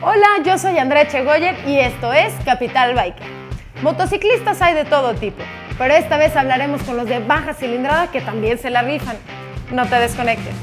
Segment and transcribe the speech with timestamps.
[0.00, 3.26] Hola, yo soy Andrea Chegoyer y esto es Capital Biker.
[3.82, 5.42] Motociclistas hay de todo tipo,
[5.76, 9.16] pero esta vez hablaremos con los de baja cilindrada que también se la rifan.
[9.72, 10.54] No te desconectes.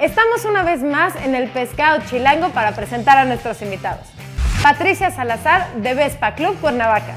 [0.00, 4.06] Estamos una vez más en el Pescado Chilango para presentar a nuestros invitados.
[4.62, 7.14] Patricia Salazar de Vespa Club Cuernavaca.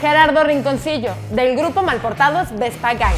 [0.00, 3.16] Gerardo Rinconcillo del grupo Malportados Vespa Gang.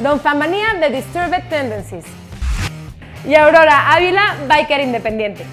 [0.00, 2.04] Don Famanía de Disturbed Tendencies.
[3.24, 5.44] Y Aurora Ávila, Biker Independiente.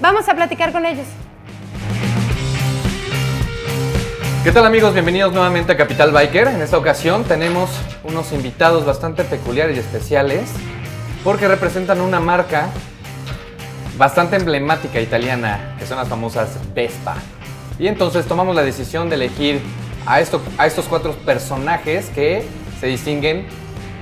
[0.00, 1.06] Vamos a platicar con ellos.
[4.42, 4.94] ¿Qué tal amigos?
[4.94, 6.48] Bienvenidos nuevamente a Capital Biker.
[6.48, 7.70] En esta ocasión tenemos
[8.02, 10.50] unos invitados bastante peculiares y especiales
[11.22, 12.66] porque representan una marca
[13.96, 17.14] bastante emblemática italiana, que son las famosas Vespa.
[17.78, 19.62] Y entonces tomamos la decisión de elegir
[20.06, 22.44] a, esto, a estos cuatro personajes que
[22.80, 23.46] se distinguen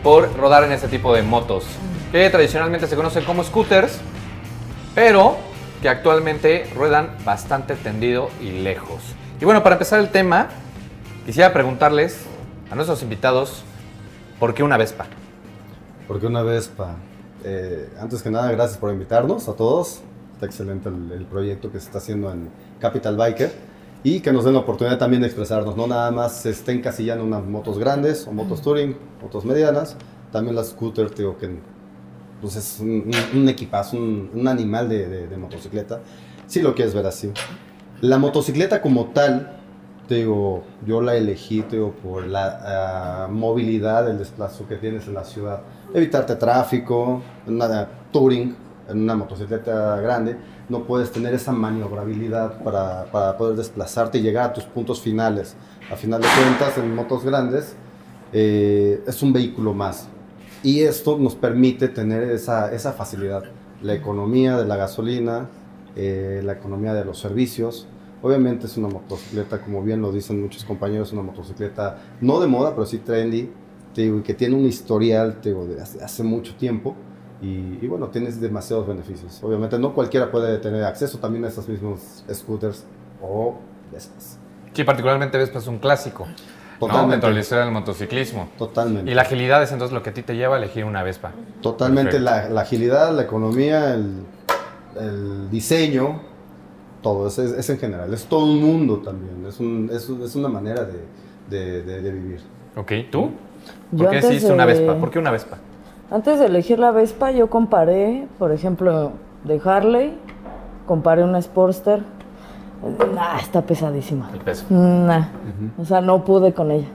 [0.03, 1.65] por rodar en este tipo de motos,
[2.11, 3.99] que tradicionalmente se conocen como scooters,
[4.95, 5.37] pero
[5.81, 9.03] que actualmente ruedan bastante tendido y lejos.
[9.41, 10.49] Y bueno, para empezar el tema,
[11.27, 12.25] quisiera preguntarles
[12.71, 13.63] a nuestros invitados,
[14.39, 15.07] ¿por qué una Vespa?
[16.09, 16.97] Porque una Vespa.
[17.45, 20.01] Eh, antes que nada, gracias por invitarnos a todos.
[20.35, 22.51] Está excelente el, el, proyecto que se está haciendo en
[22.81, 23.53] Capital Biker
[24.05, 25.77] y que nos den la oportunidad también de expresarnos.
[25.77, 29.97] No nada más se estén encasillando unas motos grandes o motos touring, motos medianas.
[30.31, 31.51] También las scooters, digo que
[32.41, 36.01] pues es un, un, equipazo, un, un animal de, de, de, motocicleta.
[36.47, 37.31] Si lo quieres ver así.
[38.01, 39.61] La motocicleta como tal,
[40.09, 45.07] te digo, yo la elegí te digo, por la uh, movilidad, el desplazo que tienes
[45.07, 45.63] en la ciudad
[45.95, 48.57] evitarte tráfico, una touring,
[48.89, 50.37] en una motocicleta grande,
[50.69, 55.57] no puedes tener esa maniobrabilidad para, para, poder desplazarte y llegar a tus puntos finales.
[55.91, 57.75] A final de cuentas, en motos grandes,
[58.33, 60.09] eh, es un vehículo más.
[60.63, 63.45] Y esto nos permite tener esa, esa facilidad.
[63.83, 65.49] La economía de la gasolina,
[65.97, 67.87] eh, la economía de los servicios.
[68.23, 72.71] Obviamente es una motocicleta, como bien lo dicen muchos compañeros, una motocicleta no de moda,
[72.71, 73.51] pero sí trendy,
[73.95, 76.95] que tiene un historial te de hace mucho tiempo
[77.43, 79.43] y, y, bueno, tienes demasiados beneficios.
[79.43, 82.85] Obviamente no cualquiera puede tener acceso también a estos mismos scooters
[83.21, 83.57] o
[83.93, 84.39] Vespas.
[84.73, 86.27] Sí, particularmente Vespa es un clásico.
[86.79, 87.07] Totalmente.
[87.07, 87.11] ¿no?
[87.13, 88.49] Dentro de la historia del motociclismo.
[88.59, 89.11] Totalmente.
[89.11, 91.33] Y la agilidad es entonces lo que a ti te lleva a elegir una Vespa.
[91.61, 94.25] Totalmente, la, la, agilidad, la economía, el,
[94.99, 96.21] el diseño,
[97.03, 100.35] todo, es, es, es, en general, es todo un mundo también, es, un, es, es
[100.37, 101.01] una manera de,
[101.51, 102.41] de, de, de vivir.
[102.77, 103.31] Ok, ¿tú?
[103.97, 104.99] ¿Por qué decidiste de, una Vespa?
[104.99, 105.59] ¿Por qué una Vespa?
[106.13, 109.13] Antes de elegir la Vespa, yo comparé, por ejemplo,
[109.45, 110.13] de Harley,
[110.87, 112.03] comparé una Sportster.
[113.15, 114.29] Nah, está pesadísima.
[114.35, 114.67] El peso.
[114.69, 115.83] Nah, uh -huh.
[115.83, 116.89] o sea, no pude con ella.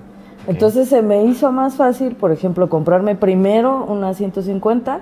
[0.44, 0.54] Okay.
[0.54, 5.00] Entonces se me hizo más fácil, por ejemplo, comprarme primero una 150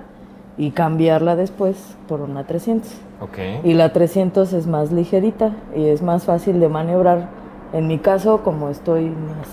[0.58, 1.76] y cambiarla después
[2.08, 2.90] por una 300.
[3.20, 3.60] Okay.
[3.66, 7.28] Y la 300 es más ligerita y es más fácil de maniobrar.
[7.74, 9.50] En mi caso, como estoy más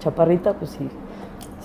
[0.00, 0.88] chaparrita, pues sí,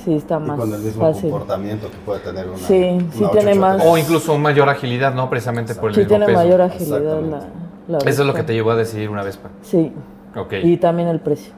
[0.04, 1.30] sí está más y con el mismo fácil.
[1.30, 5.30] comportamiento que puede tener una sí una sí tiene más o incluso mayor agilidad no
[5.30, 6.38] precisamente por el sí mismo tiene peso.
[6.38, 7.40] mayor agilidad la,
[7.88, 9.92] la eso es lo que te llevó a decidir una Vespa sí
[10.36, 10.62] okay.
[10.70, 11.54] y también el precio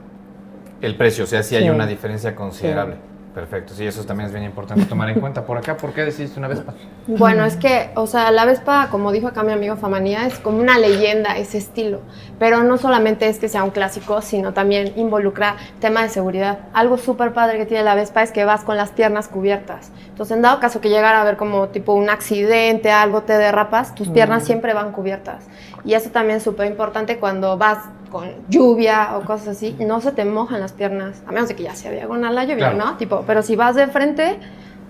[0.82, 1.56] el precio o sea sí, sí.
[1.56, 3.15] hay una diferencia considerable sí.
[3.36, 5.46] Perfecto, sí, eso también es bien importante tomar en cuenta.
[5.46, 6.74] Por acá, ¿por qué decidiste una Vespa?
[7.06, 10.60] Bueno, es que, o sea, la Vespa, como dijo acá mi amigo Famanía, es como
[10.60, 12.00] una leyenda, ese estilo.
[12.40, 16.60] Pero no solamente es que sea un clásico, sino también involucra tema de seguridad.
[16.72, 19.92] Algo súper padre que tiene la Vespa es que vas con las piernas cubiertas.
[20.08, 23.96] Entonces, en dado caso que llegara a haber como tipo un accidente, algo te derrapas,
[23.96, 24.46] tus piernas mm.
[24.46, 25.44] siempre van cubiertas.
[25.84, 27.80] Y eso también es súper importante cuando vas
[28.12, 31.64] con lluvia o cosas así, no se te mojan las piernas, a menos de que
[31.64, 32.78] ya sea diagonal la lluvia, claro.
[32.78, 32.98] ¿no?
[32.98, 34.40] Tipo, pero si vas de frente,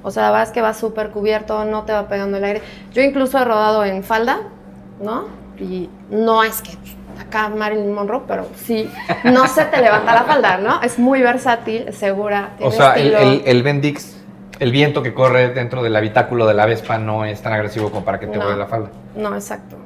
[0.04, 2.62] o sea, vas que vas súper cubierto, no te va pegando el aire.
[2.94, 4.40] Yo incluso he rodado en falda,
[5.02, 5.26] ¿no?
[5.60, 6.72] Y no es que
[7.20, 8.90] acá Marilyn Monroe, pero sí,
[9.24, 10.82] no se te levanta la falda, ¿no?
[10.82, 12.52] Es muy versátil, segura.
[12.60, 14.18] o sea, el, el, el, Bendix,
[14.60, 18.06] el viento que corre dentro del habitáculo de la Vespa no es tan agresivo como
[18.06, 18.90] para que te no, la falda.
[19.16, 19.78] No, exacto.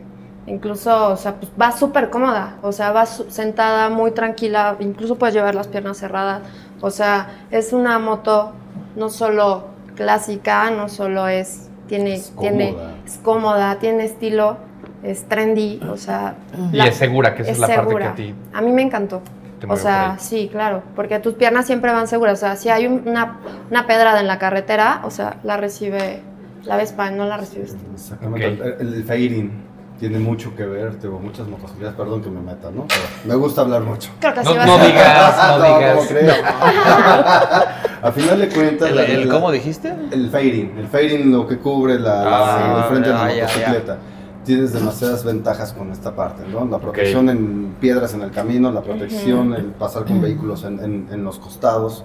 [0.49, 5.35] Incluso, o sea, pues vas súper cómoda, o sea, vas sentada muy tranquila, incluso puedes
[5.35, 6.41] llevar las piernas cerradas,
[6.81, 8.53] o sea, es una moto
[8.95, 12.75] no solo clásica, no solo es, tiene, es tiene,
[13.05, 14.57] es cómoda, tiene estilo,
[15.03, 16.33] es trendy, o sea.
[16.73, 18.05] Y la, es segura, que esa es, es la segura.
[18.07, 18.39] parte que a ti.
[18.51, 19.21] A mí me encantó.
[19.67, 23.39] O sea, sí, claro, porque tus piernas siempre van seguras, o sea, si hay una,
[23.69, 26.21] una pedrada en la carretera, o sea, la recibe
[26.63, 27.75] la Vespa, no la recibes.
[27.93, 28.75] Exactamente, okay.
[28.79, 29.68] el, el fairing
[29.99, 32.85] tiene mucho que ver, tengo muchas motocicletas, perdón que me meta, ¿no?
[32.87, 34.09] Pero me gusta hablar mucho.
[34.19, 36.07] Creo que así No, no digas, no ¿cómo digas.
[36.07, 36.33] crees?
[38.01, 39.93] A final de cuentas, ¿El, la- el la- cómo dijiste?
[40.11, 43.35] El fading, el fading lo que cubre la, la- Ah, el frente de la ya,
[43.35, 43.97] ya, motocicleta.
[44.45, 46.65] Tienes demasiadas ventajas con esta parte, ¿no?
[46.65, 51.07] La protección en piedras en el camino, la protección, el pasar con vehículos en, en-
[51.11, 52.03] en los costados.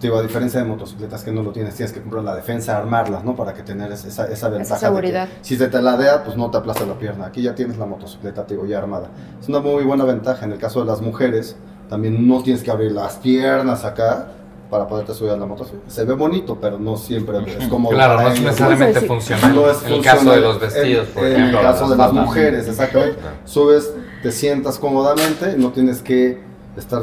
[0.00, 3.22] Digo, a diferencia de motocicletas que no lo tienes, tienes que comprar la defensa, armarlas,
[3.22, 3.36] ¿no?
[3.36, 4.74] Para que tener esa, esa, esa ventaja.
[4.74, 5.28] de que seguridad.
[5.42, 7.26] si se te ladea, pues no te aplasta la pierna.
[7.26, 9.08] Aquí ya tienes la motocicleta, te digo, ya armada.
[9.40, 10.46] Es una muy buena ventaja.
[10.46, 11.54] En el caso de las mujeres,
[11.90, 14.28] también no tienes que abrir las piernas acá
[14.70, 15.90] para poderte subir a la motocicleta.
[15.90, 19.54] Se ve bonito, pero no siempre es como Claro, no es necesariamente funcional.
[19.54, 21.58] no es en el caso de los vestidos, En- por en ejemplo.
[21.58, 23.18] el caso de las mujeres, exactamente.
[23.44, 23.92] Subes,
[24.22, 26.40] te sientas cómodamente, no tienes que
[26.76, 27.02] estar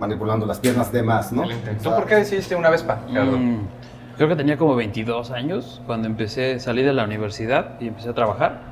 [0.00, 1.44] manipulando las piernas de más, ¿no?
[1.82, 3.00] ¿Tú por qué decidiste una Vespa?
[3.08, 3.58] Mm,
[4.16, 8.14] creo que tenía como 22 años cuando empecé, salí de la universidad y empecé a
[8.14, 8.70] trabajar.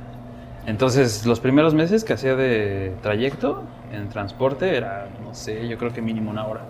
[0.65, 5.93] Entonces, los primeros meses que hacía de trayecto en transporte era, no sé, yo creo
[5.93, 6.61] que mínimo una hora.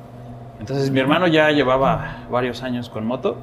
[0.60, 3.38] Entonces, mi hermano ya llevaba varios años con moto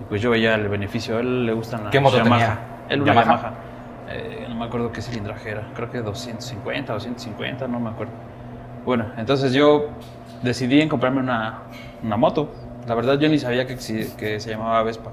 [0.00, 1.16] y pues yo veía el beneficio.
[1.16, 2.38] A él le gustan las ¿Qué moto Yamaha.
[2.38, 2.58] tenía?
[2.88, 3.36] Él una ¿Yamaha?
[3.36, 3.52] Yamaha.
[4.08, 5.68] Eh, no me acuerdo qué cilindraje era.
[5.74, 8.12] Creo que 250 o 150, no me acuerdo.
[8.84, 9.88] Bueno, entonces yo
[10.46, 11.58] decidí en comprarme una,
[12.02, 12.48] una moto.
[12.88, 15.10] La verdad yo ni sabía que, que se llamaba Vespa.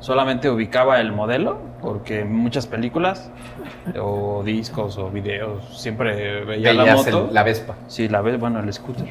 [0.00, 3.30] Solamente ubicaba el modelo porque en muchas películas
[4.00, 7.26] o discos o videos siempre veía la Veías moto.
[7.28, 7.74] el- la Vespa.
[7.88, 9.06] Sí, la vez, bueno, el scooter.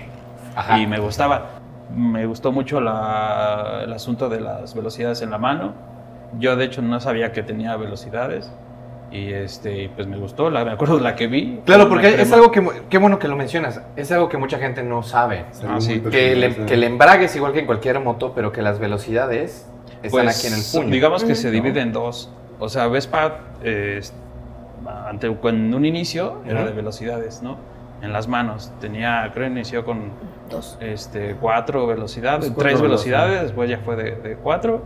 [0.56, 0.78] Ajá.
[0.80, 1.46] Y me gustaba.
[1.96, 5.74] Me gustó mucho la- el asunto de las velocidades en la mano.
[6.40, 8.52] Yo de hecho no sabía que tenía velocidades.
[9.14, 11.60] Y este, pues me gustó, la, me acuerdo de la que vi.
[11.66, 12.36] Claro, porque es crema.
[12.36, 15.46] algo que, qué bueno que lo mencionas, es algo que mucha gente no sabe.
[15.68, 16.00] Ah, sí.
[16.02, 16.62] Que el, sí.
[16.66, 19.68] que el embrague es igual que en cualquier moto, pero que las velocidades
[20.02, 20.92] están Pues, aquí en el puño.
[20.94, 22.32] Digamos que se divide en dos.
[22.60, 24.02] O sea, Vespa, eh,
[25.08, 27.58] ante, en un inicio era de velocidades, ¿no?
[28.02, 28.72] En las manos.
[28.82, 30.12] Tenía, creo, inició con
[30.50, 30.78] Dos.
[30.82, 33.30] este, cuatro velocidades, Pues, cuatro tres velocidades.
[33.30, 34.82] velocidades, después ya fue de, de cuatro.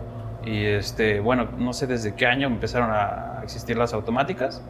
[0.48, 4.62] Y este, bueno, no sé desde qué año empezaron a existir las automáticas.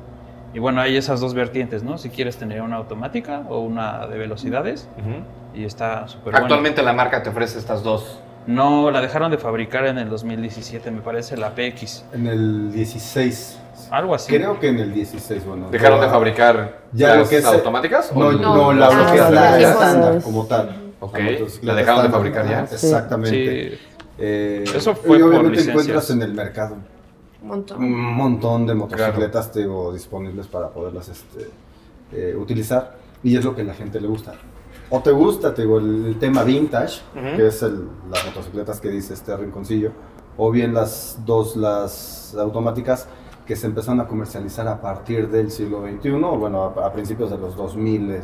[0.54, 2.00] Y bueno, hay esas dos vertientes, ¿no?
[2.00, 4.88] Si quieres tener una automática o una de velocidades.
[5.54, 6.46] Y está súper bueno.
[6.46, 8.20] Actualmente la marca te ofrece estas dos.
[8.48, 12.06] No, la dejaron de fabricar en el 2017, me parece, la PX.
[12.14, 13.60] En el 16.
[13.92, 14.34] Algo así.
[14.34, 15.70] Creo que en el 16, bueno.
[15.70, 18.12] ¿Dejaron de fabricar Ya las lo que es- automáticas?
[18.16, 20.76] No, no, No, la, ah, la las estándar como tal.
[21.00, 21.20] Ok,
[21.62, 22.62] la dejaron de fabricar ya.
[22.62, 23.70] Exactamente.
[23.78, 23.87] Sí.
[24.18, 25.68] Eh, Eso fue y por obviamente licencias.
[25.70, 26.78] encuentras en el mercado
[27.42, 27.84] Un montón.
[27.84, 31.50] un montón de motocicletas te digo, disponibles para poderlas este,
[32.12, 34.34] eh, utilizar y es lo que a la gente le gusta.
[34.90, 37.36] O te gusta, te digo, el, el tema vintage, Ujú.
[37.38, 39.92] que es el- las motocicletas que dice este rinconcillo,
[40.38, 43.08] o bien las dos, las automáticas
[43.46, 47.30] que se empezaron a comercializar a partir del siglo XXI, o bueno, a, a principios
[47.32, 48.20] de los 2000,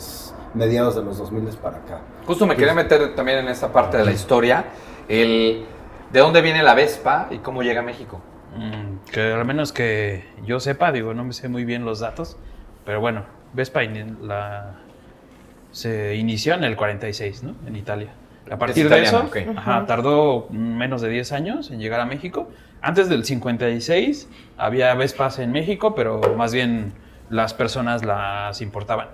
[0.54, 2.02] mediados de los 2000 para acá.
[2.28, 4.66] Justo me quería meter también en esta parte de la historia,
[5.08, 5.66] el
[6.14, 8.22] de dónde viene la Vespa y cómo llega a México.
[8.56, 12.38] Mm, que al menos que yo sepa, digo, no me sé muy bien los datos,
[12.86, 13.24] pero bueno,
[13.54, 14.76] Vespa in- la,
[15.72, 17.56] se inició en el 46, ¿no?
[17.68, 18.10] En Italia.
[18.52, 22.50] A partir de italiana, eso, ajá, tardó menos de 10 años en llegar a México.
[22.82, 26.94] Antes del 56 había Vespas en México, pero más bien
[27.30, 29.08] las personas las importaban,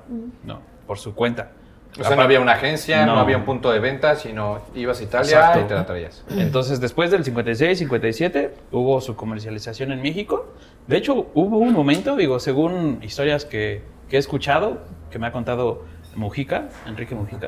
[0.43, 0.61] ¿no?
[0.87, 1.51] Por su cuenta.
[1.99, 3.21] O sea, no había una agencia, no, No.
[3.21, 5.59] había un punto de venta, sino ibas a Italia Exacto.
[5.61, 6.23] y te la traías.
[6.29, 10.53] Entonces, después del 56, 57, hubo su comercialización en México.
[10.87, 15.31] De hecho, hubo un momento, digo, según historias que, que he escuchado, que me ha
[15.31, 15.83] contado
[16.15, 17.47] Mujica, Enrique Mujica,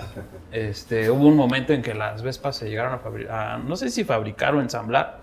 [0.52, 4.04] este, hubo un momento en que las Vespas se llegaron a fabricar, no sé si
[4.04, 5.20] fabricar o ensamblar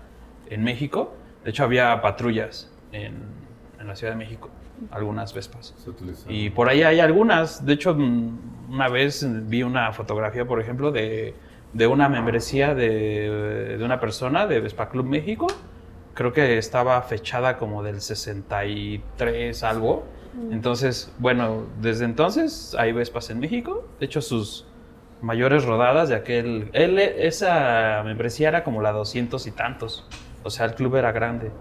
[0.49, 1.13] en México.
[1.43, 3.15] De hecho, había patrullas en,
[3.79, 4.49] en la Ciudad de México,
[4.91, 5.75] algunas Vespas.
[6.27, 7.65] Y por ahí hay algunas.
[7.65, 11.33] De hecho, mm, una vez vi una fotografía, por ejemplo, de,
[11.73, 15.47] de una membresía de, de una persona de Vespa Club México.
[16.13, 20.05] Creo que estaba fechada como del 63 algo.
[20.51, 23.87] Entonces, bueno, desde entonces hay Vespas en México.
[23.99, 24.65] De hecho, sus
[25.21, 26.69] mayores rodadas de aquel...
[26.73, 30.07] Él, esa membresía era como la 200 y tantos.
[30.43, 31.51] O sea, el club era grande.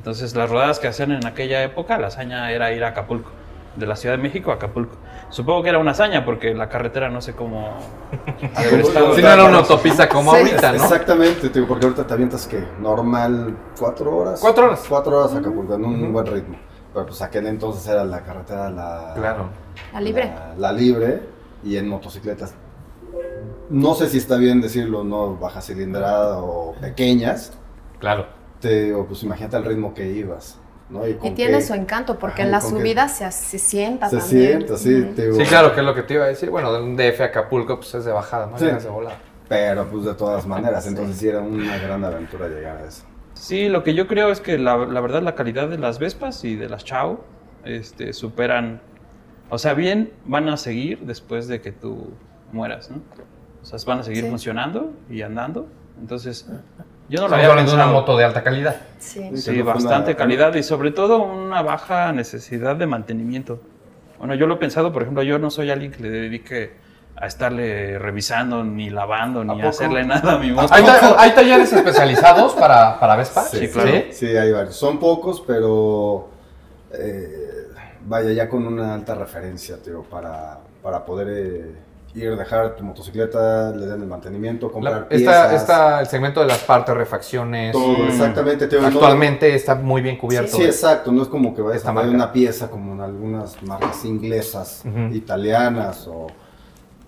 [0.00, 3.30] Entonces, las rodadas que hacían en aquella época, la hazaña era ir a Acapulco,
[3.76, 4.96] de la Ciudad de México a Acapulco.
[5.28, 7.68] Supongo que era una hazaña porque la carretera no sé cómo
[8.56, 9.14] haber estado.
[9.14, 10.38] Si no era una autopista como Sí.
[10.38, 10.82] ahorita, ¿no?
[10.84, 14.40] Exactamente, porque ahorita te avientas que normal cuatro horas.
[14.40, 14.84] Cuatro horas.
[14.88, 16.56] Cuatro horas a Acapulco, en un buen ritmo.
[16.94, 19.50] Pero pues aquel entonces era la carretera la, Claro.
[19.92, 20.32] La libre.
[20.34, 21.20] La, la libre
[21.62, 22.54] y en motocicletas.
[23.68, 27.52] No sé si está bien decirlo, no baja cilindrada o pequeñas.
[27.98, 28.39] Claro.
[28.60, 30.58] Te digo, pues imagínate el ritmo que ibas.
[30.90, 31.06] ¿no?
[31.06, 34.48] Y con tiene su encanto, porque Ajá, en que subidas se, se sienta Se también.
[34.58, 35.14] sienta, sí, Ujú.
[35.14, 35.36] te digo.
[35.36, 36.50] Sí, claro, que es lo que te iba a decir.
[36.50, 38.58] Bueno, de un DF a Acapulco, pues es de bajada, ¿no?
[38.58, 38.64] Sí.
[38.64, 39.16] Llegas de volada.
[39.48, 43.04] Pero pues de todas maneras, entonces sí era una gran aventura llegar a eso.
[43.34, 46.44] Sí, lo que yo creo es que la, la verdad la calidad de las Vespas
[46.44, 47.24] y de las Chao
[47.64, 48.80] este, superan,
[49.48, 52.10] o sea, bien van a seguir después de que tú
[52.52, 52.98] mueras, ¿no?
[53.62, 54.30] O sea, van a seguir Sí.
[54.30, 55.66] funcionando y andando.
[56.00, 56.46] Entonces,
[57.10, 58.76] yo no lo había hablando de una moto de alta calidad.
[58.98, 59.36] Sí.
[59.36, 63.60] Sí, bastante calidad y sobre todo una baja necesidad de mantenimiento.
[64.18, 66.72] Bueno, yo lo he pensado, por ejemplo, yo no soy alguien que le dedique
[67.16, 69.68] a estarle revisando, ni lavando, ni poco?
[69.68, 70.72] hacerle nada a mi moto.
[70.72, 73.42] ¿Hay, ta- hay talleres especializados para, para Vespa?
[73.42, 73.90] Sí, claro.
[74.10, 74.76] Sí, hay varios.
[74.76, 76.28] Son pocos, pero
[76.92, 77.66] eh,
[78.06, 81.74] vaya ya con una alta referencia, tío, para, para poder eh,
[82.14, 85.16] ir, dejar tu motocicleta, le den el mantenimiento, La- comprar está,
[85.48, 85.52] piezas.
[85.54, 87.72] está el segmento de las partes, refacciones.
[87.72, 88.08] todo, Mm.
[88.08, 88.80] exactamente, tío.
[88.80, 90.56] no- Actualmente está muy bien cubierto.
[90.56, 91.12] Sí, exacto.
[91.12, 92.10] No es como que vayas Esta a marca.
[92.10, 96.26] una pieza como en algunas marcas inglesas, italianas o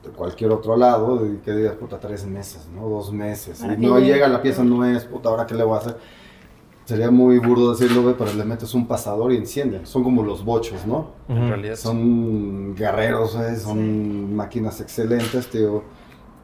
[0.04, 2.88] de cualquier otro lado, y que digas, puta, tres meses, ¿no?
[2.88, 3.62] Dos meses.
[3.62, 5.96] Y no llega la pieza, no es, puta, ¿ahora qué le voy a hacer?
[6.84, 9.86] Sería muy burdo decirlo, güey, pero le metes un pasador y encienden.
[9.86, 11.12] Son como los bochos, ¿no?
[11.28, 11.38] Ujú.
[11.38, 15.84] En realidad, Son guerreros, güey, son máquinas excelentes, tío,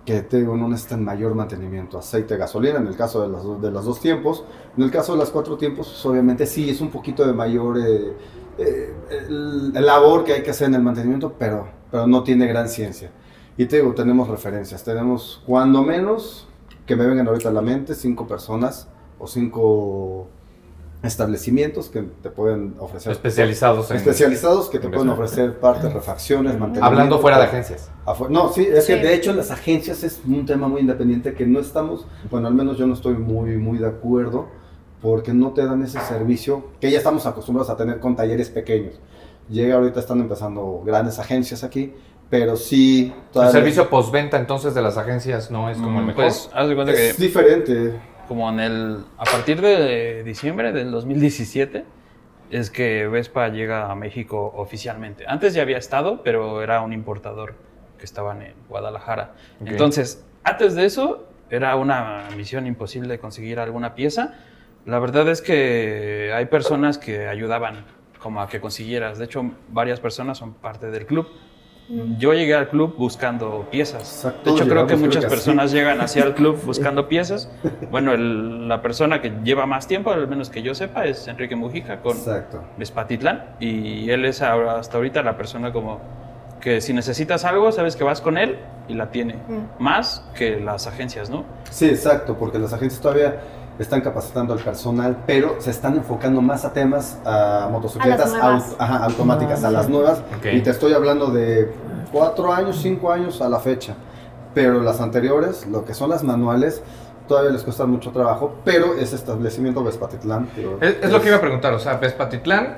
[0.04, 1.99] que te digo, no necesitan mayor mantenimiento.
[1.99, 4.45] Aceite, gasolina, en el caso de, las, dos- de los dos tiempos.
[4.76, 7.78] En el caso de las cuatro tiempos, pues, obviamente sí, es un poquito de mayor
[7.78, 8.12] eh,
[8.59, 8.95] eh,
[9.28, 12.68] el- el labor que hay que hacer en el mantenimiento, pero, pero no tiene gran
[12.68, 13.11] ciencia.
[13.57, 14.85] Y te digo, tenemos referencias.
[14.85, 16.47] Tenemos, cuando menos,
[16.87, 18.88] que me vengan ahorita a la mente, cinco personas
[19.19, 20.29] o cinco
[21.03, 23.99] establecimientos que te pueden ofrecer Especializados en...
[23.99, 26.85] especializados que te en pueden ofrecer partes, refacciones, mantenimiento.
[26.87, 27.89] Hablando fuera de agencias.
[28.05, 31.47] Afu- No, sí, es que de hecho las agencias es un tema muy independiente que
[31.47, 34.49] no estamos, bueno, al menos yo no estoy muy, muy de acuerdo
[35.01, 38.95] porque no te dan ese servicio que ya estamos acostumbrados a tener con talleres pequeños.
[39.49, 41.95] Llega ahorita, están empezando grandes agencias aquí,
[42.29, 43.15] pero sí...
[43.37, 46.25] El servicio postventa entonces de las agencias no es como el Mm, mejor.
[46.25, 47.93] Pues, haz de cuenta que es diferente.
[48.29, 51.85] Como en el a partir de diciembre del 2017
[52.51, 55.25] es que Vespa llega a México oficialmente.
[55.27, 57.55] Antes ya había estado, pero era un importador
[57.99, 59.33] que estaban en Guadalajara.
[59.61, 59.69] Ok.
[59.69, 64.35] Entonces, antes de eso era una misión imposible conseguir alguna pieza.
[64.87, 67.85] La verdad es que hay personas que ayudaban
[68.19, 69.19] como a que consiguieras.
[69.19, 71.29] De hecho, varias personas son parte del club.
[72.18, 74.02] Yo llegué al club buscando piezas.
[74.02, 75.35] Exacto, de hecho, creo que muchas que así.
[75.37, 77.50] personas llegan hacia el club buscando piezas.
[77.90, 81.57] Bueno, el- la persona que lleva más tiempo, al menos que yo sepa, es Enrique
[81.57, 82.62] Mujica con Exacto.
[82.76, 83.57] Vespatitlán.
[83.59, 86.00] Y él es ahora- hasta ahorita la persona como
[86.61, 89.35] que si necesitas algo, sabes que vas con él y la tiene.
[89.49, 89.83] Mm.
[89.83, 91.45] Más que las agencias, ¿no?
[91.71, 93.40] Sí, exacto, porque las agencias todavía
[93.83, 98.43] están capacitando al personal, pero se están enfocando más a temas, a motocicletas A las
[98.43, 98.71] nuevas.
[98.73, 100.19] au- ajá, automáticas, Ah, a las nuevas.
[100.39, 100.47] Ok.
[100.53, 101.73] Y te estoy hablando de
[102.13, 103.95] cuatro años, cinco años a la fecha.
[104.55, 106.83] Pero las anteriores, lo que son las manuales,
[107.29, 110.49] todavía les cuesta mucho trabajo, pero ese establecimiento Vespatitlán.
[110.57, 112.77] digo, Es, es lo que iba a preguntar, o sea, Vespatitlán,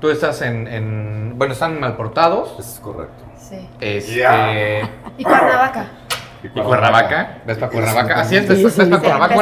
[0.00, 2.54] tú estás en, en- bueno, están mal portados.
[2.58, 3.24] Es correcto.
[3.38, 3.66] Sí.
[3.80, 4.88] Este, Ya.
[5.18, 5.86] Y Cuernavaca.
[6.42, 8.20] Y Cuernavaca, Vespa Cuernavaca.
[8.20, 9.00] Así es, Vespa.
[9.00, 9.34] Cuernavaca.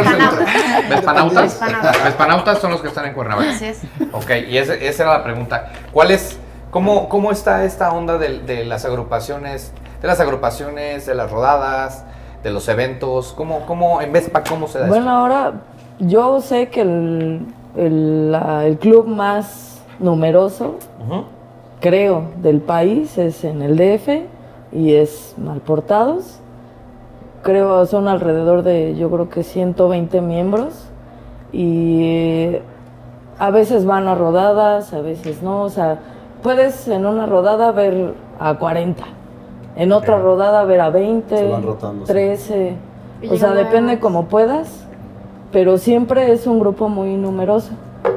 [0.88, 1.60] ¿Vespanautas?
[2.04, 2.58] Vespanautas.
[2.58, 3.50] Son los que están en Cuernavaca.
[3.50, 3.82] Así es.
[4.12, 5.72] Ok, y ese- esa era la pregunta.
[5.92, 6.38] ¿Cuál es,
[6.70, 12.04] cómo, cómo está esta onda de, de las agrupaciones, de las agrupaciones, de las rodadas,
[12.42, 13.32] de los eventos?
[13.36, 15.52] ¿Cómo, cómo en Vespa, cómo se da Bueno, ahora
[15.98, 20.78] yo sé que el, el, la- el club más numeroso,
[21.80, 24.08] creo, del país es en el DF
[24.72, 26.40] y es Malportados.
[27.46, 30.88] Creo son alrededor de, yo creo que 120 miembros
[31.52, 32.56] y
[33.38, 35.62] a veces van a rodadas, a veces no.
[35.62, 36.00] O sea,
[36.42, 39.04] puedes en una rodada ver a 40,
[39.76, 42.12] en otra rodada ver a 20, Se van rotando, sí.
[42.12, 42.76] 13.
[43.22, 44.84] Y O sea, depende como puedas,
[45.52, 47.70] pero siempre es un grupo muy numeroso.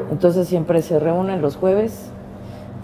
[0.10, 2.09] Entonces siempre se reúnen los jueves.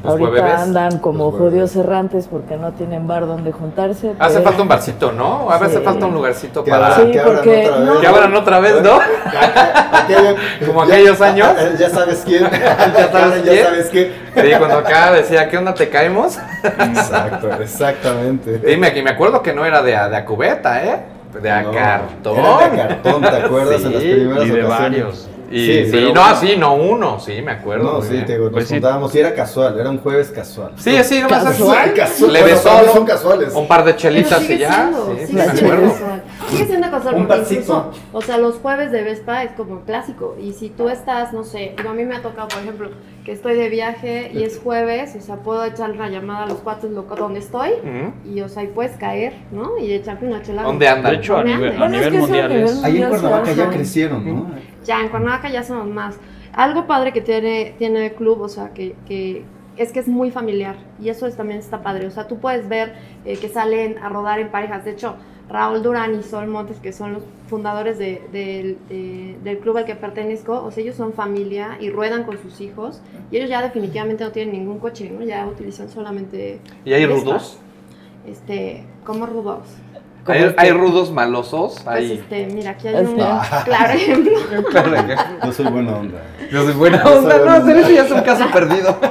[0.05, 4.13] ¿Los Ahorita andan como judíos errantes porque no tienen bar donde juntarse.
[4.19, 5.49] Hace pero- falta un barcito, ¿no?
[5.51, 5.83] A veces Sí.
[5.83, 6.95] falta un lugarcito Que para...
[6.95, 7.85] abran- Sí, que abran porque otra vez.
[7.85, 8.99] no- Que abran otra vez, ¿no?
[10.67, 11.47] Como ya- aquellos años.
[11.79, 12.43] Ya sabes quién.
[12.51, 13.63] Ya sabes ya quién.
[13.65, 14.11] sabes quién.
[14.35, 16.37] Sí, cuando acá decía, ¿qué onda te caemos?
[16.63, 18.59] Exacto, exactamente.
[18.59, 20.99] Dime, que me acuerdo que no era de a, de a cubeta, ¿eh?
[21.41, 22.37] De a No, cartón.
[22.37, 23.83] era de cartón, ¿te acuerdas?
[23.83, 24.69] En las Sí, primeras y de ocasiones.
[24.79, 25.29] varios.
[25.51, 27.93] Y Sí, sí, no así, no uno, sí, me acuerdo.
[27.93, 28.79] No, sí, te digo, nos Pues sí.
[29.13, 30.71] y era casual, era un jueves casual.
[30.77, 31.59] Sí, así, nomás así.
[31.59, 32.31] Casual, casual.
[32.31, 33.53] Bueno, mí solo, son casuales.
[33.53, 34.73] Un par de chelitas y ya.
[34.73, 35.95] siendo, Sí, sí, me siendo acuerdo.
[36.49, 40.35] Sigue siendo casual Un porque incluso, o sea, los jueves de Vespa es como clásico.
[40.41, 42.89] Y si tú estás, no sé, digo, a mí me ha tocado, por ejemplo,
[43.23, 46.59] que estoy de viaje y es jueves, o sea, puedo echar una llamada a los
[46.59, 48.29] cuates donde estoy Ujú.
[48.29, 49.77] y, o sea, y puedes caer, ¿no?
[49.77, 50.63] Y echarte una chela.
[50.63, 51.11] ¿Dónde andan?
[51.13, 52.83] De hecho, a ¿Dónde nivel, a Bueno, es nivel que mundial es...
[52.83, 54.51] Ahí en Cuernavaca ya crecieron, ¿no?
[54.83, 56.17] Ya, en Cuernavaca ya somos más.
[56.53, 59.43] Algo padre que tiene, tiene el club, o sea, que, que
[59.77, 62.07] es que es muy familiar y eso es, también está padre.
[62.07, 62.93] O sea, tú puedes ver
[63.25, 64.85] eh, que salen a rodar en parejas.
[64.85, 65.15] De hecho,
[65.49, 69.85] Raúl Durán y Sol Montes, que son los fundadores de- del- de- del club al
[69.85, 72.99] que pertenezco, o sea, ellos son familia y ruedan con sus hijos
[73.29, 75.23] y ellos ya definitivamente no tienen ningún coche, ¿no?
[75.23, 76.59] Ya utilizan solamente...
[76.83, 77.59] ¿Y hay rudos?
[78.27, 79.59] Este, como rudos.
[80.27, 80.59] ¿Hay, este.
[80.59, 81.73] hay rudos malosos?
[81.83, 82.11] Pues Hay...
[82.13, 83.23] este, mira, aquí hay Es un que-
[83.65, 84.33] claro ejemplo.
[85.45, 86.23] Yo soy buena onda.
[86.51, 88.97] Yo soy buena onda, soy no, hacer eso ya es un caso perdido.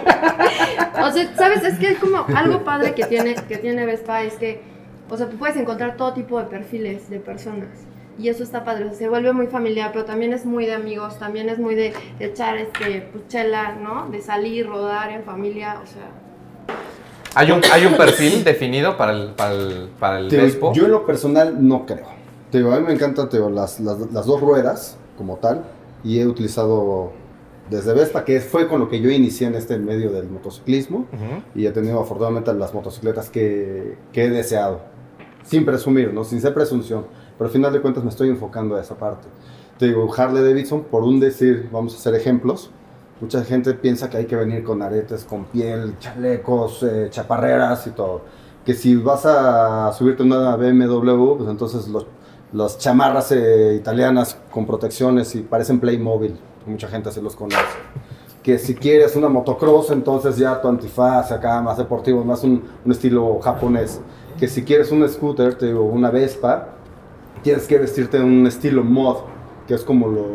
[1.06, 1.62] O sea, ¿sabes?
[1.64, 4.62] Es que es como algo padre que tiene, que tiene Vespa es que,
[5.10, 7.68] o sea, tú puedes encontrar todo tipo de perfiles de personas.
[8.16, 10.74] Y eso está padre, o sea, se vuelve muy familiar, pero también es muy de
[10.74, 14.08] amigos, también es muy de echar este puchela, ¿no?
[14.08, 16.10] De salir, rodar en familia, o sea.
[17.34, 20.72] ¿Hay un, hay un perfil definido para el, para el, para el Vespo?
[20.72, 22.06] yo en lo personal no creo.
[22.52, 25.64] Te digo, a mí me encantan te digo, las, las, las dos ruedas como tal
[26.04, 27.10] y he utilizado
[27.68, 31.42] desde Vespa, que fue con lo que yo inicié en este medio del motociclismo Ujú.
[31.56, 34.93] y he tenido afortunadamente las motocicletas que, que he deseado.
[35.44, 36.24] Sin presumir, ¿no?
[36.24, 37.06] sin ser presunción,
[37.38, 39.28] pero al final de cuentas me estoy enfocando a esa parte.
[39.78, 42.70] Te digo, Harley Davidson, por un decir, vamos a hacer ejemplos,
[43.20, 47.90] mucha gente piensa que hay que venir con aretes, con piel, chalecos, eh, chaparreras y
[47.90, 48.22] todo.
[48.64, 52.06] Que si vas a subirte una BMW, pues entonces los,
[52.52, 56.36] las chamarras eh, italianas con protecciones y parecen Playmobil,
[56.66, 57.58] mucha gente así los conoce
[58.44, 62.92] que si quieres una motocross, entonces ya tu antifaz acá más deportivo, más un, un
[62.92, 64.02] estilo japonés.
[64.38, 66.68] Que si quieres un scooter, te digo, una Vespa,
[67.42, 69.18] tienes que vestirte en un estilo mod,
[69.66, 70.26] que es como lo,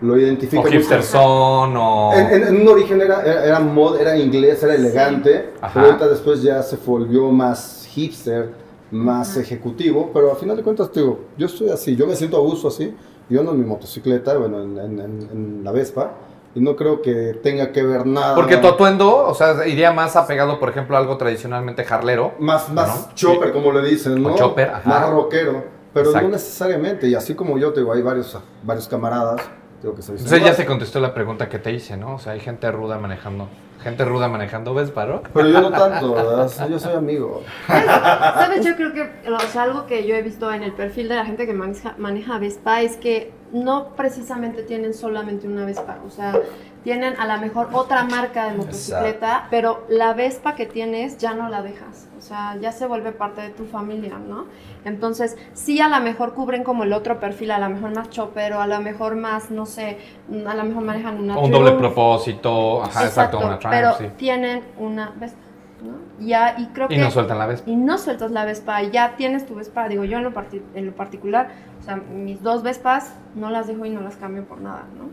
[0.00, 0.60] lo identifica.
[0.60, 0.76] O mucho.
[0.76, 2.12] hipster son, o...
[2.14, 5.72] En, en- en un origen era, era, era mod, era inglés, era elegante, Ajá.
[5.74, 8.52] pero ahorita después ya se volvió más hipster,
[8.90, 12.36] más ejecutivo, pero al final de cuentas, te digo, yo estoy así, yo me siento
[12.36, 12.94] a gusto así,
[13.28, 16.12] yo ando en mi motocicleta, bueno, en, en- en- en la Vespa,
[16.54, 18.34] y no creo que tenga que ver nada.
[18.34, 22.34] Porque tu atuendo, o sea, iría más apegado, por ejemplo, a algo tradicionalmente jarlero.
[22.38, 23.14] Más, más ¿no?
[23.14, 24.34] chopper, como le dicen, ¿no?
[24.34, 24.88] O chopper, ajá.
[24.88, 25.64] Más rockero.
[25.92, 26.28] Pero Exacto.
[26.28, 27.08] no necesariamente.
[27.08, 29.40] Y así como yo, te digo, hay varios, varios camaradas.
[29.82, 32.16] Digo, que se Entonces ya se contestó la pregunta que te hice, ¿no?
[32.16, 33.48] O sea, hay gente ruda manejando.
[33.82, 35.22] Gente ruda manejando Vespa, ¿no?
[35.32, 36.50] Pero yo no tanto, ¿verdad?
[36.68, 37.42] Yo soy amigo.
[37.68, 38.64] ¿Sabes?
[38.64, 41.24] Yo creo que o sea, algo que yo he visto en el perfil de la
[41.24, 46.38] gente que maneja, maneja Vespa es que no precisamente tienen solamente una Vespa, o sea,
[46.84, 51.48] tienen a lo mejor otra marca de motocicleta, pero la Vespa que tienes ya no
[51.48, 54.46] la dejas, o sea, ya se vuelve parte de tu familia, ¿no?
[54.84, 58.52] Entonces, sí a lo mejor cubren como el otro perfil, a lo mejor más chopper
[58.54, 59.98] o a lo mejor más, no sé,
[60.46, 62.82] a lo mejor manejan una un doble propósito.
[62.82, 64.16] Ajá, exacto, una pero Triumph, sí.
[64.16, 65.38] tienen una Vespa,
[65.82, 66.26] ¿no?
[66.26, 67.70] Ya, y creo Y que no sueltan la Vespa.
[67.70, 70.32] y no sueltas la Vespa, ya tienes tu Vespa, digo yo en lo,
[70.74, 74.44] en lo particular, o sea, mis dos Vespas no las dejo y no las cambio
[74.44, 75.08] por nada, ¿no?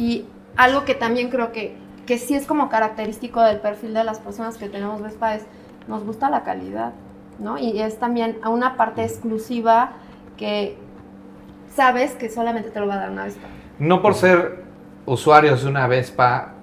[0.00, 4.20] Y algo que también creo que, que sí es como característico del perfil de las
[4.20, 5.44] personas que tenemos Vespa es,
[5.88, 6.92] nos gusta la calidad,
[7.40, 7.58] ¿no?
[7.58, 9.92] Y es también a una parte exclusiva
[10.36, 10.76] que
[11.74, 13.48] sabes que solamente te lo va a dar una Vespa.
[13.80, 14.62] No por ser
[15.06, 16.53] usuarios de una Vespa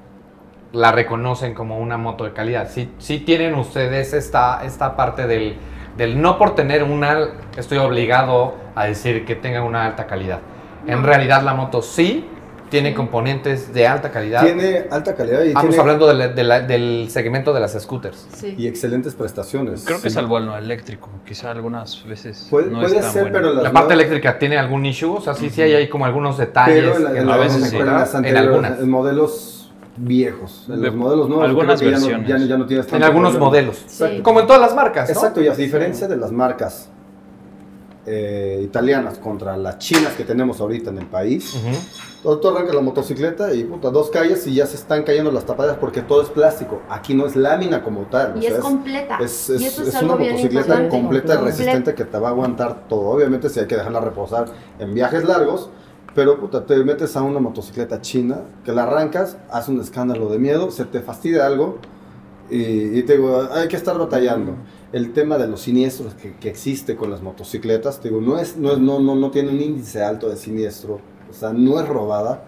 [0.74, 2.70] la reconocen como una moto de calidad.
[2.72, 5.56] Sí, sí tienen ustedes esta, esta parte del,
[5.98, 7.18] del no por tener una,
[7.58, 10.40] estoy obligado a decir que tenga una alta calidad.
[10.88, 12.26] En realidad la moto sí
[12.70, 14.44] tiene componentes de alta calidad.
[14.44, 17.74] Tiene alta calidad y, Estamos tiene, hablando de la- de la- del segmento de las
[17.78, 18.30] scooters.
[18.34, 18.56] Sí.
[18.58, 19.84] y excelentes prestaciones.
[19.86, 20.16] Creo que Sí.
[20.16, 23.38] salvo el no eléctrico, quizá algunas veces Puede, no puede es tan ser, bueno.
[23.40, 26.06] pero las La parte eléctrica tiene algún issue, o sea, sí, sí hay ahí como
[26.06, 27.76] algunos detalles Pero en, la- en a veces sí.
[27.78, 28.80] algunas.
[28.80, 29.61] en modelos
[29.98, 30.66] viejos.
[30.70, 31.46] En De- los modelos nuevos.
[31.48, 32.28] algunas creo que ya no- versiones.
[32.30, 33.46] Ya no, ya no tienes En algunos problema.
[33.50, 33.84] modelos.
[33.88, 34.22] Sí.
[34.24, 35.14] Como en todas las marcas, ¿no?
[35.16, 36.90] Exacto, y a diferencia de las marcas
[38.08, 41.76] eh, italianas contra las chinas que tenemos ahorita en el país, Ujú.
[42.24, 45.46] todo, todo arranca la motocicleta y puta, dos calles y ya se están cayendo las
[45.46, 46.82] tapadas porque todo es plástico.
[46.90, 48.34] Aquí no es lámina como tal.
[48.34, 49.20] o Y sea, es completa.
[49.22, 51.42] es, y es- eso es, es una motocicleta completa, Completa.
[51.42, 53.02] resistente que te va a aguantar todo.
[53.02, 54.46] Obviamente si hay que dejarla reposar
[54.80, 55.70] en viajes largos,
[56.15, 60.39] pero puta, te metes a una motocicleta china, que la arrancas, hace un escándalo de
[60.39, 61.78] miedo, se te fastidia algo
[62.50, 64.56] y, y te digo, hay que estar batallando.
[64.91, 68.58] El tema de los siniestros que, que existe con las motocicletas, te digo, no, es,
[68.58, 71.88] no, es- no, no, no tiene un índice alto de siniestro, o sea, no es
[71.88, 72.43] robada.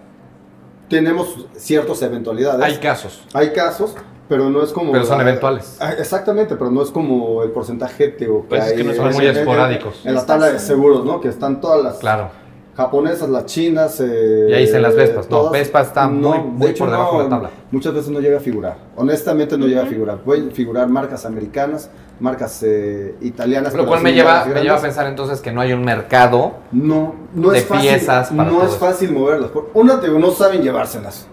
[0.89, 2.61] Tenemos ciertas eventualidades.
[2.63, 3.23] Hay casos.
[3.33, 3.95] Hay casos,
[4.29, 4.91] Pero no es como...
[4.91, 5.77] Pero son la- eventuales.
[5.79, 9.07] Ah, Exactamente, pero no es como el porcentaje que Pues es que no hay son
[9.07, 10.01] en- muy en- esporádicos.
[10.05, 11.19] En la tabla de seguros, ¿no?
[11.21, 12.29] Que están todas las Claro.
[12.75, 13.99] Japonesas, las chinas.
[13.99, 15.29] eh, Y ahí dicen las Vespas.
[15.29, 17.49] No, todas- Vespa está muy- muy por debajo de la tabla.
[17.71, 18.77] Muchas veces no llega a figurar.
[18.95, 20.17] Honestamente no llega a figurar.
[20.19, 23.73] Pueden figurar marcas americanas, marcas eh, italianas.
[23.73, 25.83] Lo pero cual me lleva, a me lleva a pensar entonces que no hay un
[25.83, 26.53] mercado.
[26.71, 27.89] No, no de es fácil.
[27.89, 29.49] piezas para no todo es fácil moverlas.
[29.73, 31.27] Una, te digo, no saben llevárselas.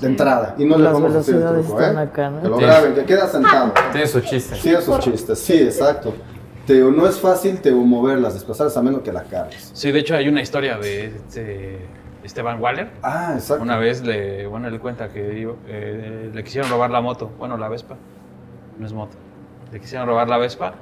[0.00, 0.54] De entrada.
[0.58, 1.86] Y no les Las vamos a decir el truco, ¿eh?
[1.86, 2.42] acá, ¿no?
[2.42, 2.62] Que lo Sí.
[2.64, 3.72] graben, que queda sentado.
[3.92, 4.54] Tiene su chiste.
[4.56, 6.12] Sí, esos chistes, sí, exacto.
[6.66, 9.70] Te no es fácil te moverlas, desplazarlas a menos que la cargues.
[9.72, 11.78] Sí, de hecho hay una historia de este
[12.24, 12.88] Esteban Waller.
[13.02, 13.62] Ah, exacto.
[13.62, 17.68] Una vez le, bueno, él cuenta que eh, le quisieron robar la moto, bueno, la
[17.68, 17.96] Vespa,
[18.78, 19.16] no es moto.
[19.72, 20.74] Le quisieron robar la Vespa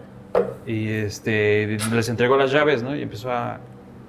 [0.66, 2.96] y este les entregó las llaves, ¿no?
[2.96, 3.58] Y empezó a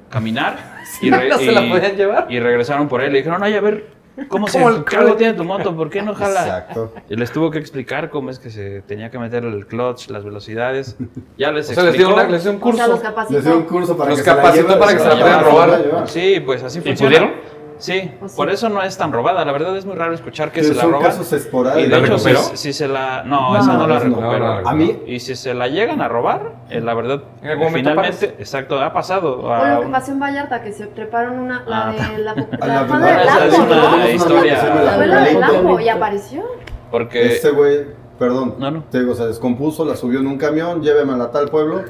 [0.09, 0.57] caminar
[1.01, 2.27] y, re- ¿No se la y- podían llevar?
[2.29, 3.11] y regresaron por él.
[3.11, 3.87] Le dijeron, ay, a ver,
[4.27, 5.75] ¿cómo, se, ¿Cómo el- qué algo tiene tu moto?
[5.75, 6.41] ¿Por qué no jala?
[6.41, 6.93] Exacto.
[7.09, 10.23] Y les tuvo que explicar cómo es que se tenía que meter el clutch, las
[10.23, 10.95] velocidades.
[11.37, 12.21] Ya les O sea, les dio, explicó.
[12.21, 13.03] una- les dio un O sea, los curso.
[13.03, 13.33] capacitó.
[13.35, 15.43] Les dio un curso para Los que se la capacitó para que se la puedan
[15.43, 16.03] robar.
[16.07, 17.09] Sí, pues así ¿Y funciona.
[17.17, 17.54] pudieron?
[17.77, 18.37] Sí, Pues sí.
[18.37, 19.43] por eso no es tan robada.
[19.45, 21.07] La verdad es muy raro escuchar que se la son roban.
[21.07, 21.87] casos esporádicos.
[21.87, 23.23] Y de ¿La hecho, si, si se la.
[23.23, 23.99] No, No, esa no la no.
[23.99, 24.39] recuperó.
[24.47, 27.49] No, no, A mí, Y si se la llegan a robar, eh, la verdad, En
[27.49, 29.39] algún momento finalmente, exacto, ha pasado.
[29.41, 31.91] O a lo que pasó en Vallarta, que se treparon una, la Ah.
[32.11, 35.79] de la, la, la la, esa es una historia- la del Lambo.
[35.79, 36.43] Y apareció.
[36.91, 37.25] Porque.
[37.33, 37.85] Este güey,
[38.17, 38.83] perdón, No, no.
[38.89, 41.83] te digo, se descompuso, la subió en un camión, lléveme a tal pueblo.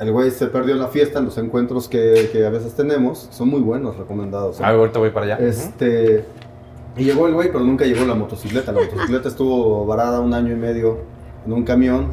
[0.00, 3.28] El güey se perdió en la fiesta, en los encuentros que, que a veces tenemos.
[3.30, 4.60] Son muy buenos, recomendados.
[4.60, 4.62] ¿eh?
[4.64, 5.36] Ah, ahorita voy para allá.
[5.44, 6.24] Este.
[6.96, 8.72] Y llegó el güey, pero nunca llegó la motocicleta.
[8.72, 10.98] La motocicleta estuvo varada un año y medio
[11.46, 12.08] en un camión.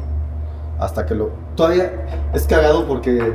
[0.78, 1.30] Hasta que lo.
[1.54, 1.92] Todavía
[2.34, 3.34] es cagado porque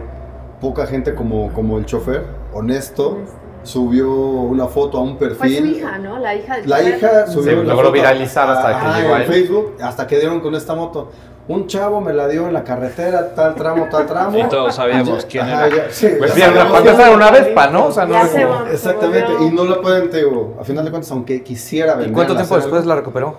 [0.60, 3.18] poca gente como, como el chofer, honesto,
[3.64, 5.38] subió una foto a un perfil.
[5.38, 6.20] Fue su hija, ¿no?
[6.20, 6.98] La hija del La chofer.
[6.98, 9.28] hija subió Sí, una logró foto viralizar hasta que ajá, llegó a en él.
[9.28, 11.10] Facebook, hasta que dieron con esta moto.
[11.52, 14.38] Un chavo me la dio en la carretera, tal tramo, tal tramo.
[14.38, 15.76] Y todos sabíamos quién ajá, era.
[15.88, 17.12] ya- sí, Pues bien, era.
[17.14, 17.86] una Vespa, ¿no?
[17.88, 18.72] O sea, no Ya es se como- va.
[18.72, 22.14] Exactamente, y no la pueden, te digo, a final de cuentas, aunque quisiera ¿Y vender.
[22.14, 23.38] cuánto tiempo después la recuperó?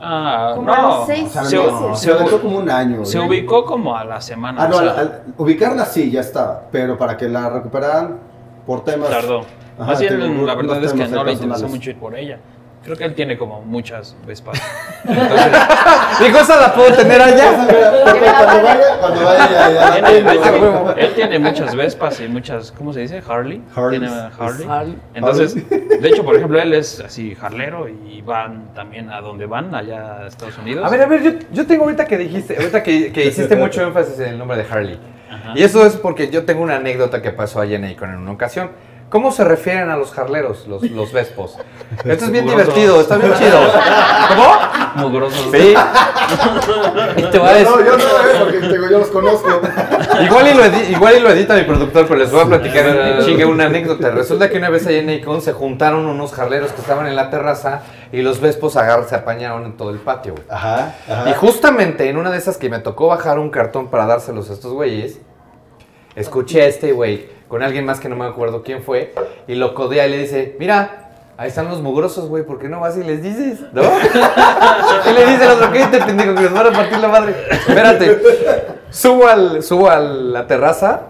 [0.00, 1.06] Ah, Como no.
[1.06, 3.04] seis O sea, se, no, se- se aventó como un año.
[3.04, 3.40] se güey.
[3.40, 4.62] ubicó como a la semana.
[4.62, 8.16] Ah, no, o sea, al- al- ubicarla sí, ya estaba, pero para que la recuperaran
[8.64, 9.08] por temas...
[9.10, 9.40] tardó.
[9.40, 12.38] Ajá, Más bien, tengo la verdad es que no le interesó mucho ir por ella.
[12.84, 14.60] Creo que él tiene como muchas Vespas.
[15.04, 15.52] Entonces,
[16.20, 17.66] Dijo, esa la puedo tener allá.
[17.66, 23.22] cuando vaya, cuando vaya, tiene- él tiene muchas Vespas y muchas, ¿cómo se dice?
[23.28, 23.62] Harley.
[23.74, 24.00] Harleys.
[24.00, 24.66] Tiene Harley.
[24.68, 24.98] Harley.
[25.14, 29.74] Entonces, de hecho, por ejemplo, él es así jarlero y van también a donde van,
[29.74, 30.86] allá a Estados Unidos.
[30.86, 33.82] A ver, a ver, yo, yo tengo ahorita que dijiste, ahorita que, que hiciste mucho
[33.86, 34.98] énfasis en el nombre de Harley.
[35.30, 35.52] Ajá.
[35.54, 38.32] Y eso es porque yo tengo una anécdota que pasó allá en Akron en una
[38.32, 38.70] ocasión.
[39.10, 41.56] ¿Cómo se refieren a los jarleros, los, los vespos?
[42.04, 42.74] Esto es bien Mugrosos.
[42.74, 43.58] divertido, está bien chido.
[44.28, 45.08] ¿Cómo?
[45.08, 45.48] Mugrosos.
[45.52, 45.74] Sí.
[47.16, 49.60] Y te voy a decir- No, yo no, eh, porque digo, yo los conozco.
[50.22, 53.20] Igual y, lo edi- igual y lo edita mi productor, pero les voy a platicar
[53.24, 54.10] chingue una anécdota.
[54.10, 57.30] Resulta que una vez allá en Akron se juntaron unos jarleros que estaban en la
[57.30, 57.80] terraza
[58.12, 60.44] y los vespos agar se apañaron en todo el patio, güey.
[60.50, 61.30] Ajá, ajá.
[61.30, 64.52] Y justamente en una de esas que me tocó bajar un cartón para dárselos a
[64.52, 65.18] estos güeyes,
[66.16, 69.14] escuché a este güey con alguien más que no me acuerdo quién fue
[69.46, 72.80] y lo codea y le dice, mira, ahí están los mugrosos, güey, ¿por qué no
[72.80, 73.60] vas y les dices?
[73.72, 73.82] ¿No?
[75.10, 77.34] y le dice el otro, ¿qué te pendejo que les van a partir la madre?
[77.50, 78.20] Espérate,
[78.90, 81.02] subo, al, subo a la terraza.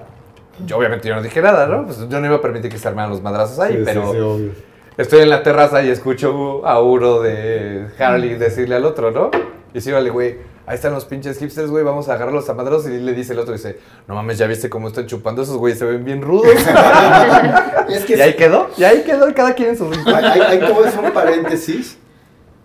[0.66, 1.84] Yo obviamente yo no dije nada, ¿no?
[1.87, 4.12] Pues yo no iba a permitir que se armaran los madrazos ahí, Sí, sí, pero...
[4.12, 4.68] sí, obvio.
[4.98, 9.30] Estoy en la terraza y escucho a uno de Harley decirle al otro, ¿no?
[9.72, 12.87] Y sí, vale, güey, ahí están los pinches hipsters, güey, vamos a agarrarlos a madrazos.
[12.90, 15.78] Y le dice el otro, dice, no mames, ya viste cómo están chupando esos güeyes,
[15.78, 16.46] se ven bien rudos.
[17.88, 19.90] Es que y ahí quedó, y ahí quedó, cada quien en su.
[20.07, 21.96] Hay, hay, como es un paréntesis.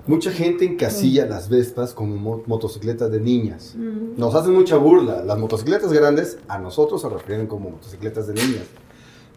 [0.05, 3.73] Mucha gente encasilla las Vespas como mo- motocicletas de niñas.
[4.17, 5.23] Nos hacen mucha burla.
[5.23, 8.65] Las motocicletas grandes a nosotros se refieren como motocicletas de niñas.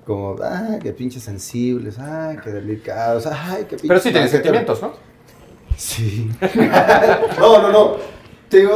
[0.04, 3.88] Como, ay, qué pinches sensibles, ay, qué delicados, ay, qué pinches...
[3.88, 4.58] Pero sí tiene etcétera.
[4.58, 4.92] sentimientos, ¿no?
[5.76, 6.28] Sí.
[7.38, 8.15] no, no, no.
[8.48, 8.72] Te digo,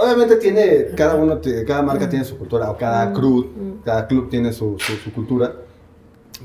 [0.00, 4.52] obviamente tiene, cada uno, cada marca tiene su cultura, o cada club, cada club tiene
[4.52, 5.54] su, su- su cultura.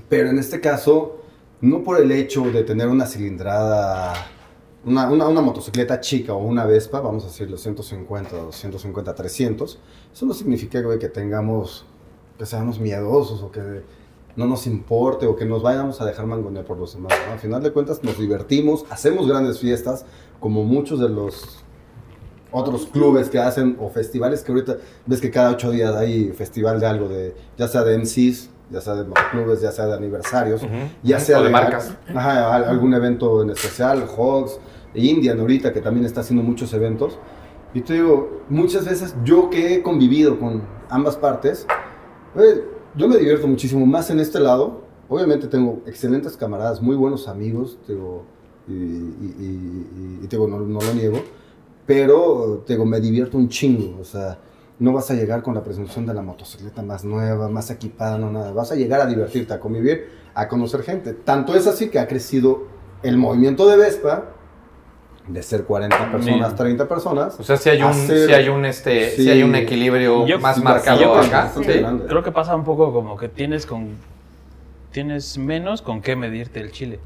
[0.09, 1.17] Pero en este caso,
[1.61, 4.13] no por el hecho de tener una cilindrada,
[4.85, 9.79] una, una, una motocicleta chica o una Vespa, vamos a decirlo 150, 250, 300,
[10.13, 11.85] eso no significa güey, que tengamos,
[12.39, 13.83] que seamos miedosos o que
[14.35, 17.13] no nos importe o que nos vayamos a dejar mangonear por los demás.
[17.27, 17.33] ¿no?
[17.33, 20.05] Al final de cuentas nos divertimos, hacemos grandes fiestas,
[20.39, 21.63] como muchos de los
[22.53, 26.79] otros clubes que hacen o festivales que ahorita ves que cada ocho días hay festival
[26.79, 30.63] de algo, de, ya sea de MCs, ya sea de motoclubes, ya sea de aniversarios,
[30.63, 30.71] Ujú.
[31.03, 31.93] ya sea O de marcas.
[32.15, 34.59] Ajá, al- algún evento en especial, Hogs,
[34.93, 37.17] Indian ahorita, que también está haciendo muchos eventos.
[37.73, 41.65] Y te digo, muchas veces yo que he convivido con ambas partes,
[42.35, 42.63] eh,
[42.95, 44.81] yo me divierto muchísimo más en este lado.
[45.09, 48.23] Obviamente tengo excelentes camaradas, muy buenos amigos, te digo,
[48.67, 51.17] y, y- y- y te digo, no, no lo niego,
[51.85, 54.37] pero te digo, me divierto un chingo, o sea,
[54.79, 58.31] no vas a llegar con la presunción de la motocicleta más nueva, más equipada, no
[58.31, 61.13] nada, vas a llegar a divertirte, a convivir, a conocer gente.
[61.13, 62.67] Tanto es así que ha crecido
[63.03, 64.25] el movimiento de Vespa,
[65.27, 66.55] de ser 40 personas, Bien.
[66.55, 67.39] 30 personas.
[67.39, 69.23] O sea, si hay un, sí hay un, este, sí.
[69.23, 69.29] Sí.
[69.29, 71.49] hay un equilibrio Yo- más Sí, marcado yo- acá.
[71.55, 71.63] sí.
[71.63, 71.81] Sí.
[72.07, 73.91] Creo que pasa un poco como que tienes con
[74.91, 76.99] tienes menos con qué medirte el chile.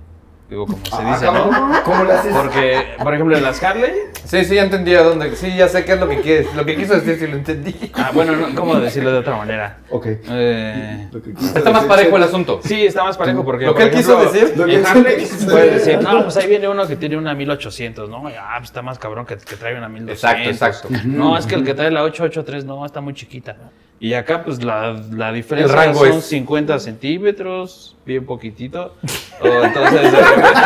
[0.50, 1.84] Digo, como se Ah, dice, ¿no?
[1.84, 2.34] ¿Cómo le haces?
[2.34, 3.92] Porque, por ejemplo, en las Harley,
[4.24, 5.36] Sí, sí, ya entendí a dónde.
[5.36, 6.54] Sí, ya sé qué es lo que quieres.
[6.56, 7.76] Lo que quiso decir, sí lo entendí.
[7.96, 9.80] ah, bueno, no, ¿cómo decirlo de otra manera?
[9.90, 10.06] Ok.
[10.30, 11.10] Eh,
[11.56, 12.60] Está más parejo el asunto.
[12.64, 13.66] sí, está más parejo porque.
[13.66, 14.54] Lo por que él quiso decir.
[14.56, 16.02] Lo que En él Harley puedes decir.
[16.02, 18.24] no, pues ahí viene uno que tiene una 1800, ¿no?
[18.40, 20.48] Ah, pues está más cabrón que, que trae una 1200.
[20.48, 21.08] Exacto, exacto.
[21.08, 23.56] No, es que el que trae la 883, no, está muy chiquita.
[24.00, 28.94] Y acá, pues la, la diferencia El rango son es- 50 centímetros, bien poquitito.
[29.40, 30.60] O entonces, de repente-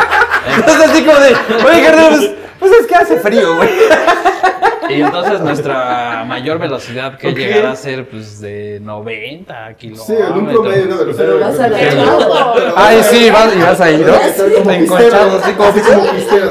[0.55, 3.69] Entonces así como de, oye, carnal, pues, pues es que hace frío, güey.
[4.89, 7.35] y entonces nuestra mayor velocidad que Ok.
[7.37, 10.07] llegará a ser pues de 90 kilómetros.
[10.07, 11.25] Sí, en un promedio, una velocidad.
[11.25, 14.71] Pero vas a la Ay, sí, vas, y vas a ir, ¿no?
[14.71, 16.49] Enconchado, así como así como pistero.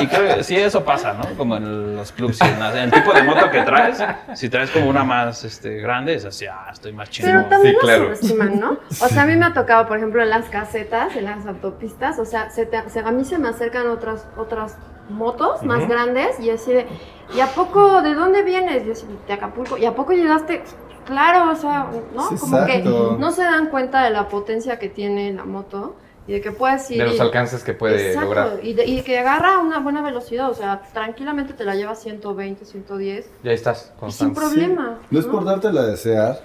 [0.00, 1.36] Y creo que sí, eso pasa, ¿no?
[1.36, 2.38] Como en los clubs.
[2.40, 3.98] y en la- el tipo de moto que traes,
[4.34, 7.28] si traes como una más este, grande, es así, ah, estoy más chido.
[7.30, 8.04] Pero también Sí, lo claro.
[8.04, 8.78] subestiman, ¿no?
[8.88, 12.18] O sea, a mí me ha tocado, por ejemplo, en las casetas, en las autopistas,
[12.18, 14.76] o sea, se te- se- a mí se me acercan otras, otras
[15.08, 16.86] motos más grandes y así de,
[17.34, 18.84] ¿y a poco de dónde vienes?
[18.84, 18.92] Yo
[19.26, 20.62] de Acapulco, ¿y a poco llegaste?
[21.06, 22.28] Claro, o sea, ¿no?
[22.28, 25.96] Sí, Como que no se dan cuenta de la potencia que tiene la moto
[26.28, 26.98] y de que puedes ir...
[26.98, 28.50] De los y- alcances que puede Exacto, lograr.
[28.62, 32.64] Y, de- y que agarra una buena velocidad, o sea, tranquilamente te la lleva 120,
[32.64, 34.40] 110 Ya estás, y sin constante.
[34.40, 34.98] problema.
[35.10, 36.40] No es por dártela a desear.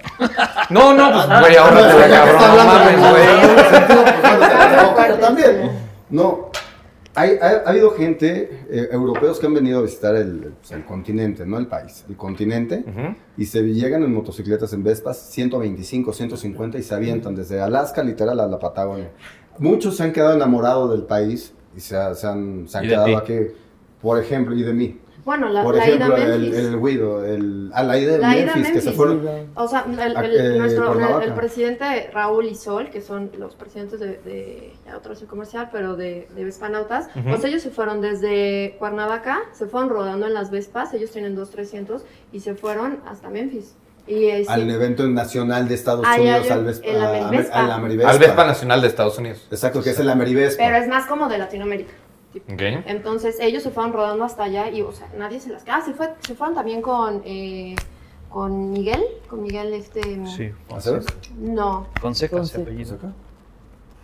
[0.72, 3.28] No, no, pues, güey, ahora te la cabrón, no mames, güey.
[4.98, 5.72] Pero también,
[6.10, 6.50] no.
[7.16, 10.84] Hay, ha, ha habido gente, eh, europeos que han venido a visitar el, pues, el
[10.86, 13.16] continente, no el país, el continente, Ujú.
[13.38, 18.40] y se llegan en motocicletas, en Vespas, 125, 150 y se avientan desde Alaska literal
[18.40, 19.12] a la Patagonia.
[19.60, 23.18] Muchos se han quedado enamorados del país y se, ha- se han, se han quedado
[23.18, 23.34] aquí,
[24.02, 25.00] por ejemplo, y de mí.
[25.26, 26.60] Bueno, la, Por la ejemplo, ida a el, Memphis.
[26.60, 28.96] el Guido, el, a la ida de La ida a Memphis, que se Memphis.
[28.96, 29.50] fueron.
[29.56, 33.56] O sea, el, A- el- eh, nuestro, el presidente Raúl y Sol, que son los
[33.56, 37.30] presidentes de, de ya otro comercial, pero de, de Vespanautas, Ujú.
[37.30, 41.50] pues ellos se fueron desde Cuernavaca, se fueron rodando en las Vespas, ellos tienen dos
[41.50, 43.74] 300 y se fueron hasta Memphis.
[44.08, 46.86] Y eh, sí, al evento nacional de Estados Ah, Unidos, al Vespa.
[46.88, 48.10] el a-.
[48.10, 49.48] Al Vespa Nacional de Estados Unidos.
[49.50, 50.64] Exacto, que es el Amerivespa.
[50.64, 51.92] pero es más como de Latinoamérica.
[52.40, 52.64] Tipo.
[52.86, 55.64] Entonces ellos se fueron rodando hasta allá y, o sea, nadie se las...
[55.68, 57.76] Ah, se, fue, se fueron también con, eh,
[58.30, 60.26] con Miguel, con Miguel este...
[60.28, 61.06] Sí, ¿Sabes?
[61.38, 62.62] No, Consejo ese Consejo.
[62.64, 62.98] apellido.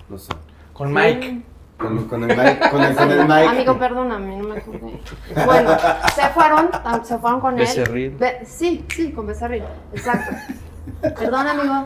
[0.10, 0.34] No sé.
[0.74, 1.42] Con Mike.
[1.78, 2.70] Con, con el Mike.
[2.70, 3.48] Con el, con el Mike.
[3.48, 5.00] Amigo, perdóname, no me acordé.
[5.46, 5.78] Bueno,
[6.16, 6.70] se fueron,
[7.04, 7.60] se fueron con él.
[7.60, 8.12] Becerril.
[8.18, 9.64] Be- sí, sí, con Becerril,
[9.94, 10.32] exacto.
[11.02, 11.86] Perdón, amigo.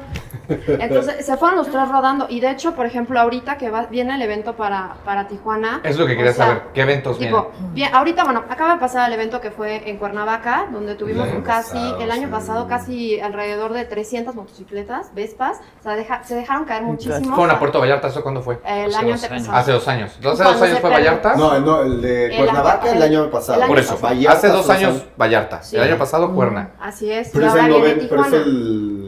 [0.67, 2.27] Entonces, se fueron los tres rodando.
[2.29, 5.81] Y de hecho, por ejemplo, ahorita que va, viene el evento para, para Tijuana.
[5.83, 6.61] Es lo que o quería sea, saber.
[6.73, 7.35] ¿Qué eventos vienen?
[7.39, 11.27] Tipo, bien, ahorita, bueno, acaba de pasar el evento que fue en Cuernavaca, donde tuvimos
[11.43, 12.31] casi, pasado, el año sí.
[12.31, 15.57] pasado, casi alrededor de 300 motocicletas, Vespas.
[15.79, 17.35] O sea, deja- se dejaron caer muchísimo.
[17.35, 18.07] ¿Fueron a Puerto Vallarta?
[18.07, 18.59] ¿Eso cuándo fue?
[18.65, 19.23] El Hace año dos.
[19.51, 20.11] Hace dos años.
[20.17, 20.89] ¿Hace dos años fue.
[20.89, 21.35] Vallarta?
[21.35, 23.57] No, no, el de Cuernavaca el año pasado.
[23.57, 23.97] el año Por eso.
[23.99, 25.61] Vallarta Hace dos años Vallarta.
[25.63, 25.75] Sí.
[25.75, 26.71] El año pasado Cuerna.
[26.79, 27.29] Así es.
[27.33, 29.04] Pero y es ahora el, viene noven- pero es el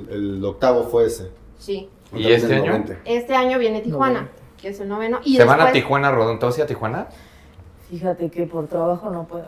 [0.49, 1.29] octavo fue ese.
[1.57, 1.89] Sí.
[2.13, 2.67] ¿Y este año?
[2.71, 2.97] 90.
[3.05, 4.29] Este año viene Tijuana, Noveno.
[4.61, 5.19] que es el noveno.
[5.23, 6.39] Y ¿Se van a Tijuana rodando?
[6.39, 7.07] ¿Te vas a Tijuana?
[7.89, 9.47] Fíjate que por trabajo no puedo.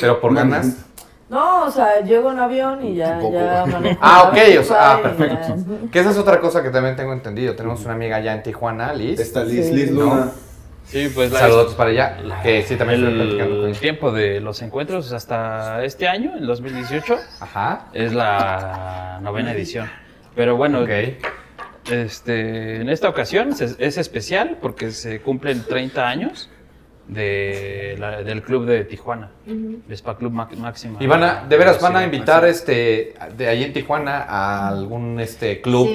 [0.00, 0.86] Pero por ganas.
[1.28, 3.20] No, o sea, llego en avión y ya,
[3.70, 5.54] manejo Ah, ok, o sea, ah, perfecto.
[5.56, 5.90] ya.
[5.92, 7.54] Que esa es otra cosa que también tengo entendido.
[7.54, 9.20] Tenemos una amiga allá en Tijuana, Liz.
[9.20, 9.72] Está Liz, Sí.
[9.74, 10.32] Liz Luna.
[10.84, 12.16] Sí, pues Saludos para allá.
[12.42, 16.46] Que sí, también estoy platicando con el tiempo de los encuentros hasta este año, el
[16.46, 17.86] 2018, Ajá.
[17.92, 19.88] es la novena edición.
[20.34, 20.90] Pero bueno, Ok.
[21.90, 26.50] este, en esta ocasión es, es especial porque se cumplen 30 años
[27.06, 29.80] de la- del club de Tijuana, Ujú.
[29.88, 30.98] Vespa Club Mac- Máxima.
[31.00, 32.48] Y van a, de veras van a invitar máxima.
[32.50, 35.88] este de ahí en Tijuana a algún este club.
[35.88, 35.94] Sí,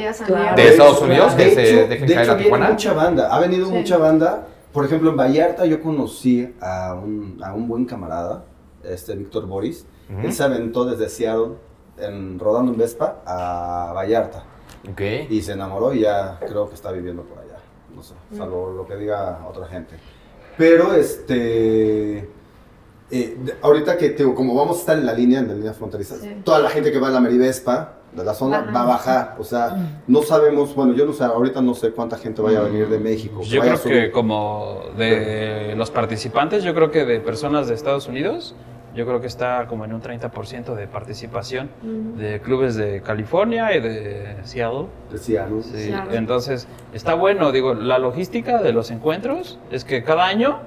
[0.57, 0.67] de.
[0.69, 2.69] Estados Unidos que De se hecho, dejen de caer hecho, a Tijuana.
[2.69, 3.33] mucha banda.
[3.33, 3.71] Ha venido Sí.
[3.73, 4.47] mucha banda.
[4.75, 8.43] Por ejemplo, en Vallarta yo conocí a un, a un buen camarada,
[8.83, 9.85] este Víctor Boris.
[10.09, 10.19] Ujú.
[10.27, 11.53] Él se aventó desde Seattle,
[11.97, 14.43] en, rodando en Vespa, a Vallarta.
[14.91, 15.01] Ok.
[15.29, 17.57] Y se enamoró y ya creo que está viviendo por allá.
[17.95, 18.37] No sé, Mm.
[18.37, 19.95] salvo lo que diga otra gente.
[20.57, 22.29] Pero este.
[23.11, 25.73] eh, ahorita que te digo, como vamos a estar en la línea, en la línea
[25.73, 26.41] fronteriza, Sí.
[26.43, 29.35] toda la gente que va a la Merivespa de la zona va a bajar.
[29.39, 29.75] O sea,
[30.07, 32.99] no sabemos, bueno, yo no sé, ahorita no sé cuánta gente vaya a venir de
[32.99, 33.41] México.
[33.43, 38.55] Yo creo que como de los participantes, yo creo que de personas de Estados Unidos,
[38.95, 41.69] yo creo que está como en un 30% de participación
[42.17, 44.85] de clubes de California y de Seattle.
[46.11, 50.61] Entonces está bueno, digo, la logística de los encuentros es que cada año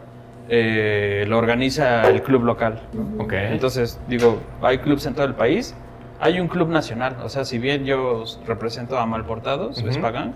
[0.51, 2.81] eh, lo organiza el club local.
[3.19, 3.33] Ok.
[3.35, 5.75] Entonces, digo, hay clubes en todo el país,
[6.21, 9.87] hay un club nacional, o sea, si bien yo represento a Malportados, Ujú.
[9.87, 10.33] Vespa Gang,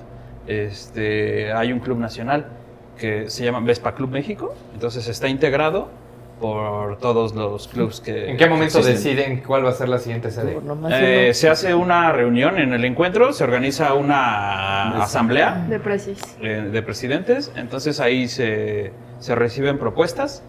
[0.47, 2.47] este, hay un club nacional
[2.99, 5.89] que se llama Vespa Club México, entonces está integrado
[6.41, 8.31] por todos los clubes que...
[8.31, 9.15] ¿En qué momento existen.
[9.17, 10.59] deciden cuál va a ser la siguiente sede?
[10.91, 16.19] Eh, se hace una reunión en el encuentro, se organiza una asamblea De precis.
[16.41, 20.43] eh, de presidentes, entonces ahí se, se reciben propuestas.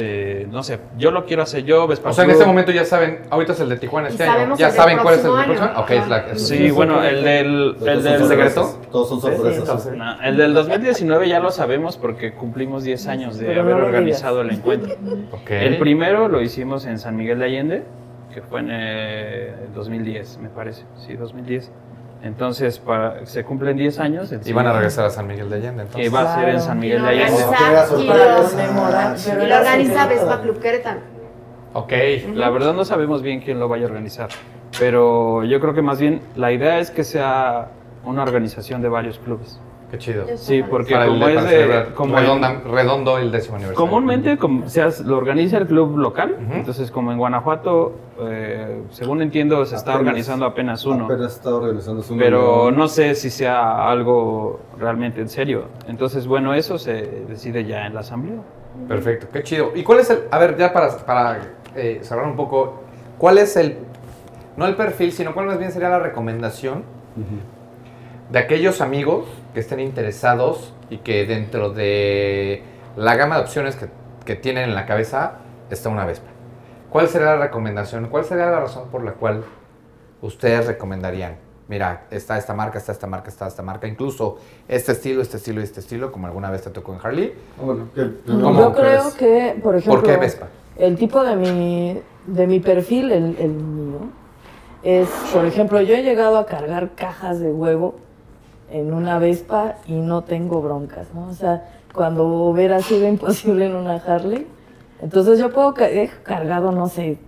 [0.00, 2.84] Eh, no sé, yo lo quiero hacer yo, Vespa O sea, en este momento ya
[2.84, 4.54] saben, ahorita es el de Tijuana Y este año.
[4.56, 5.70] ¿Ya el saben cuál es el del próximo?
[5.80, 6.18] Ok, es la...
[6.30, 8.80] es- Sí, bueno, el del, el del secreto?
[8.92, 9.90] Todos son sorpresas.
[9.96, 14.42] No, el del 2019 ya lo sabemos porque cumplimos 10 años de Pero haber organizado
[14.42, 14.94] el encuentro.
[15.32, 15.50] Ok.
[15.50, 17.82] El primero lo hicimos en San Miguel de Allende,
[18.32, 20.84] que fue en eh, 2010, me parece.
[21.06, 21.72] Sí, 2010.
[22.22, 24.32] Entonces, para, se cumplen 10 años.
[24.44, 26.14] Y van a regresar a San Miguel de Allende, Que entonces.
[26.14, 26.60] va a ser en.
[26.60, 27.32] San Miguel de Allende.
[27.44, 28.12] organiza- y lo-
[29.24, 30.06] pero Y lo organiza.
[30.08, 31.00] Vespa Club Querétaro.
[31.74, 31.92] Ok.
[32.34, 34.30] La verdad no sabemos bien quién lo vaya a organizar,
[34.80, 37.68] pero yo creo que más bien la idea es que sea
[38.04, 39.60] una organización de varios clubes.
[39.90, 40.26] Qué chido.
[40.36, 41.48] Sí, porque Para el- como para es
[41.88, 41.94] de...
[41.94, 42.16] Como
[42.70, 43.74] redondo el décimo aniversario.
[43.74, 49.22] Comúnmente como se hace- lo organiza el club local, entonces como en Guanajuato, eh, según
[49.22, 52.22] entiendo, se está organizando apenas uno, Apenas está organizándose uno.
[52.22, 55.64] pero no sé si sea algo realmente en serio.
[55.86, 56.92] Entonces, bueno, eso se
[57.26, 58.40] decide ya en la asamblea.
[58.86, 59.70] Perfecto, qué chido.
[59.74, 61.38] ¿Y cuál es el, a ver, ya para, para
[61.74, 62.82] eh, cerrar un poco,
[63.16, 63.78] cuál es el,
[64.58, 66.82] no el perfil, sino cuál más bien sería la recomendación
[68.30, 72.62] de aquellos amigos que estén interesados y que dentro de
[72.96, 73.86] la gama de opciones que,
[74.24, 75.38] que tienen en la cabeza
[75.70, 76.28] está una Vespa?
[76.90, 78.06] ¿Cuál sería la recomendación?
[78.08, 79.44] ¿Cuál sería la razón por la cual
[80.22, 81.36] ustedes recomendarían?
[81.68, 85.60] Mira, está esta marca, está esta marca, está esta marca, incluso este estilo, este estilo
[85.60, 87.34] y este estilo, como alguna vez te tocó en Harley.
[87.58, 90.46] Ah, Bueno, ¿qué- ¿Cómo Yo creo que, por ejemplo, ¿Por qué Vespa?
[90.78, 93.98] el tipo de mi, de mi perfil, el, el mío,
[94.82, 97.96] es, por ejemplo, yo he llegado a cargar cajas de huevo
[98.70, 101.28] en una Vespa y no tengo broncas, ¿no?
[101.28, 104.46] O sea, cuando hubiera sido imposible en una Harley,
[105.00, 107.18] entonces yo puedo, ca- he cargado, no sé,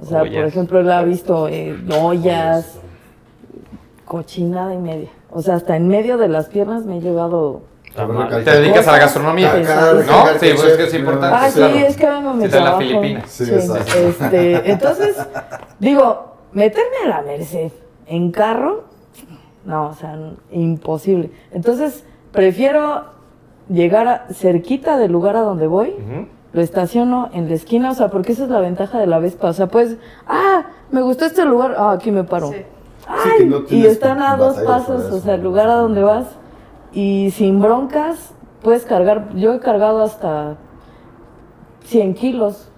[0.00, 2.78] o sea, por ejemplo, él ha visto eh, ollas,
[4.04, 5.08] cochinada y media.
[5.30, 7.62] O sea, hasta en medio de las piernas me he llevado...
[8.44, 10.02] Te dedicas a la gastronomía, Exacto.
[10.10, 10.26] ¿no?
[10.40, 11.36] Sí, pues es que es importante.
[11.38, 11.76] Ah, sí, claro.
[11.76, 12.76] es que vengo a mi Sí, de la.
[12.78, 13.22] Filipina.
[13.26, 13.98] Sí, Sí, exacto.
[13.98, 15.16] este, entonces,
[15.78, 17.70] digo, meterme a la Merced
[18.06, 18.84] en carro,
[19.64, 20.18] no, o sea,
[20.50, 21.30] imposible.
[21.52, 23.04] Entonces, prefiero
[23.68, 25.94] llegar a- cerquita del lugar a donde voy,
[26.52, 29.48] lo estaciono en la esquina, o sea, porque esa es la ventaja de la Vespa.
[29.48, 29.96] O sea, pues,
[30.26, 32.48] ah, me gustó este lugar, ah, aquí me paro.
[32.48, 32.56] Sí.
[33.06, 35.16] Ay, que no y están a dos pasos, eso.
[35.16, 36.26] o sea, el lugar a donde vas.
[36.92, 39.34] Y sin broncas, puedes cargar.
[39.34, 40.56] Yo he cargado hasta
[41.84, 42.68] 100 kilos.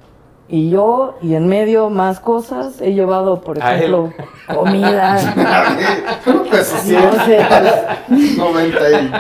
[0.57, 4.12] Y yo, y en medio más cosas, he llevado, por ejemplo,
[4.55, 5.17] comida.
[6.25, 7.40] ¿Cómo peso no sé,
[8.09, 9.12] pues, 90 y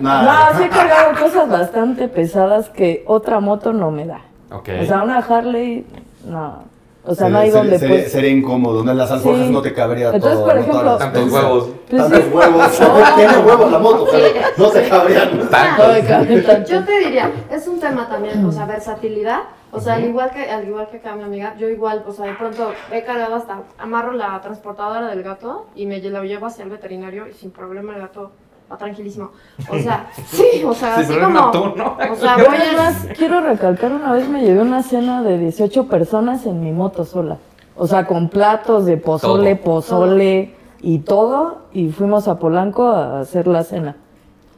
[0.00, 0.50] nada.
[0.52, 4.20] no, sí he cargado cosas bastante pesadas que otra moto no me da.
[4.50, 4.68] Ok.
[4.82, 5.86] O sea, una Harley,
[6.26, 6.64] no.
[7.06, 8.12] O sea, no Sería- hay donde sería, pues...
[8.12, 8.90] sería incómodo, ¿no?
[8.92, 9.50] En las alforjas Sí.
[9.52, 10.44] no te cabría Entonces, todo.
[10.44, 10.60] por ¿no?
[10.60, 11.68] ejemplo- las Tantos huevos.
[11.88, 12.30] Pues Tantos sí.
[12.34, 12.78] huevos.
[13.16, 14.26] Tiene huevos la moto, pero
[14.58, 15.38] no te cabrían.
[15.38, 15.44] no
[15.92, 16.70] me cabe tanto.
[16.70, 19.40] Yo te diría, es un tema también, o sea, versatilidad.
[19.74, 22.26] O sea, al igual que al igual que acá mi amiga, yo igual, o sea,
[22.26, 26.64] de pronto he cargado hasta amarro la transportadora del gato y me la llevo hacia
[26.64, 28.32] el veterinario y sin problema el gato
[28.70, 29.30] va tranquilísimo.
[29.70, 31.96] O sea, sí, o sea, Sin así como tú, ¿no?
[32.10, 35.88] o sea, voy además a quiero recalcar, una vez me llevé una cena de 18
[35.88, 37.38] personas en mi moto sola.
[37.74, 39.76] O sea, con platos de pozole, Todo.
[39.76, 41.62] pozole y todo.
[41.72, 43.96] Y fuimos a Polanco a hacer la cena.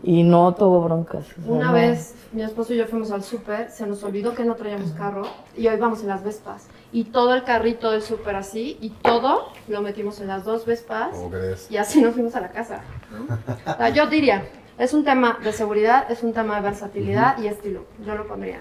[0.07, 1.25] Y no tuvo broncas.
[1.39, 1.73] o sea, Una no.
[1.73, 5.23] vez mi esposo y yo fuimos al súper, se nos olvidó que no traíamos carro
[5.57, 6.67] y hoy vamos en las Vespas.
[6.93, 11.11] Y todo el carrito del súper así y todo lo metimos en las dos Vespas
[11.17, 11.71] ¿Cómo crees?
[11.71, 12.83] y así nos fuimos a la casa.
[13.11, 13.35] ¿no?
[13.73, 14.47] O sea, yo diría,
[14.79, 17.87] es un tema de seguridad, es un tema de versatilidad y estilo.
[18.05, 18.61] Yo lo pondría.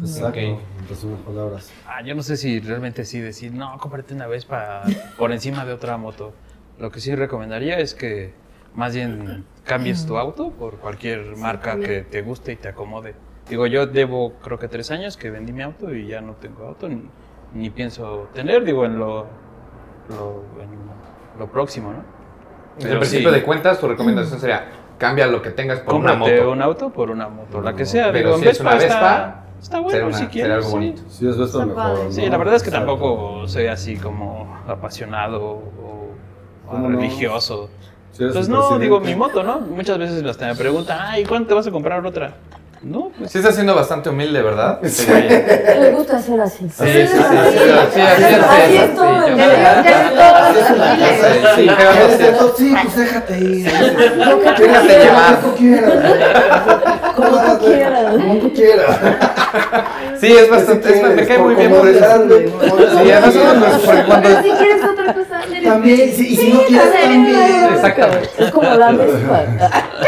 [0.00, 0.28] Exacto.
[0.28, 0.36] Ok.
[0.36, 0.58] En
[0.88, 1.70] resumen palabras.
[1.86, 4.82] Ah, yo no sé si realmente sí decir, no, cómprate una vez para
[5.18, 6.32] por encima de otra moto.
[6.78, 8.32] Lo que sí recomendaría es que
[8.74, 13.14] más bien cambies tu auto por cualquier marca que te guste y te acomode.
[13.48, 16.66] Digo, yo debo creo que tres años que vendí mi auto y ya no tengo
[16.66, 17.02] auto ni,
[17.54, 19.26] ni pienso tener, digo, en lo,
[20.08, 20.68] lo, en
[21.38, 21.98] lo próximo, ¿no?
[22.76, 24.64] Desde el principio de cuentas, tu recomendación sería
[24.98, 26.52] cambia lo que tengas por una Cómprate moto.
[26.52, 28.10] un auto por una moto, la que sea.
[28.12, 30.64] Pero digo, si es una Vespa Vespa, está, está bueno una- si quieres.
[30.66, 30.94] algo sí.
[31.08, 32.12] Si es esto Está mejor.
[32.12, 32.86] Sí, la verdad es que Exacto.
[32.92, 36.98] tampoco soy así como apasionado o, o ¿Cómo no?
[38.16, 39.60] Pues no, digo mi moto, ¿no?
[39.60, 42.34] Muchas veces hasta me preguntan, ay, ¿cuándo te vas a comprar otra?
[42.84, 44.78] No, pues Sí está siendo bastante humilde, ¿verdad?
[44.84, 46.68] Sí, Me gusta ser así.
[46.68, 47.06] sí, sí.
[47.06, 47.18] sí, sí,
[47.94, 48.10] sí, así es,
[48.54, 48.94] Así sí, es
[52.38, 53.70] todo, sí, pues déjate ir.
[54.58, 55.40] Déjate llevar.
[55.40, 55.92] Como tú quieras.
[57.16, 58.10] Como tú quieras.
[58.12, 58.98] Como tú quieras.
[60.20, 62.04] Sí, es bastante, es- me cae muy bien por eso.
[62.28, 63.34] Sí, además
[64.06, 64.28] cuando...
[64.42, 67.64] Si quieres otra cosa, También, sí, y si no quieres, también.
[67.74, 68.30] Exactamente.
[68.38, 69.42] Es como la Vespa.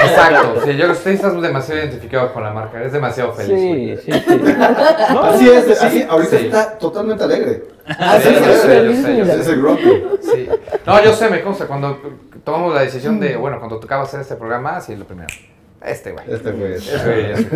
[0.04, 3.50] Exacto, sí, yo estoy estás demasiado identificado con la marca, eres demasiado feliz.
[3.50, 3.96] güey.
[3.98, 4.12] sí, sí.
[4.12, 4.36] sí.
[5.12, 6.46] No, Así es, así, ahorita Sí.
[6.46, 7.64] está totalmente alegre.
[7.86, 9.34] Así Sí, yo es, sé, yo feliz, sé, yo mira.
[9.34, 9.40] sé.
[9.40, 10.04] Es el grumpy.
[10.22, 10.48] Sí.
[10.86, 11.98] No, yo sé, me consta, cuando
[12.44, 15.28] tomamos la decisión de, bueno, cuando tocaba hacer este programa, sí, lo primero.
[15.82, 16.24] Este güey.
[16.28, 16.72] Este güey.
[16.72, 17.46] Este güey,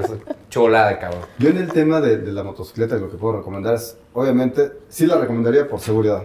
[0.00, 0.12] pues,
[0.50, 1.22] chulada de cabrón.
[1.38, 5.06] Yo en el tema de, de la motocicleta lo que puedo recomendar es, obviamente, sí
[5.06, 6.22] la recomendaría por seguridad.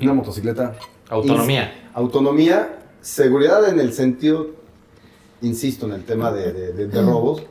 [0.00, 0.72] Una motocicleta.
[1.08, 1.72] Autonomía.
[1.94, 4.48] Autonomía, seguridad en el sentido,
[5.42, 7.42] insisto, en el tema de, de- de- de robos.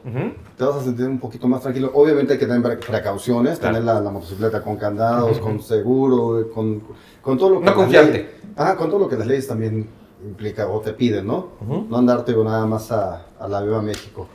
[0.58, 1.92] Te vas a sentir un poquito más tranquilo.
[1.94, 3.76] Obviamente hay que tener precauciones, Claro.
[3.76, 6.82] tener la, la motocicleta con candados, con seguro, con,
[7.22, 7.66] con todo lo que...
[7.66, 8.12] No las confiarte.
[8.12, 9.88] leyes- Ajá, con todo lo que las leyes también
[10.26, 11.48] implica o te piden, ¿no?
[11.90, 14.28] No andarte nada más a, a la Viva México.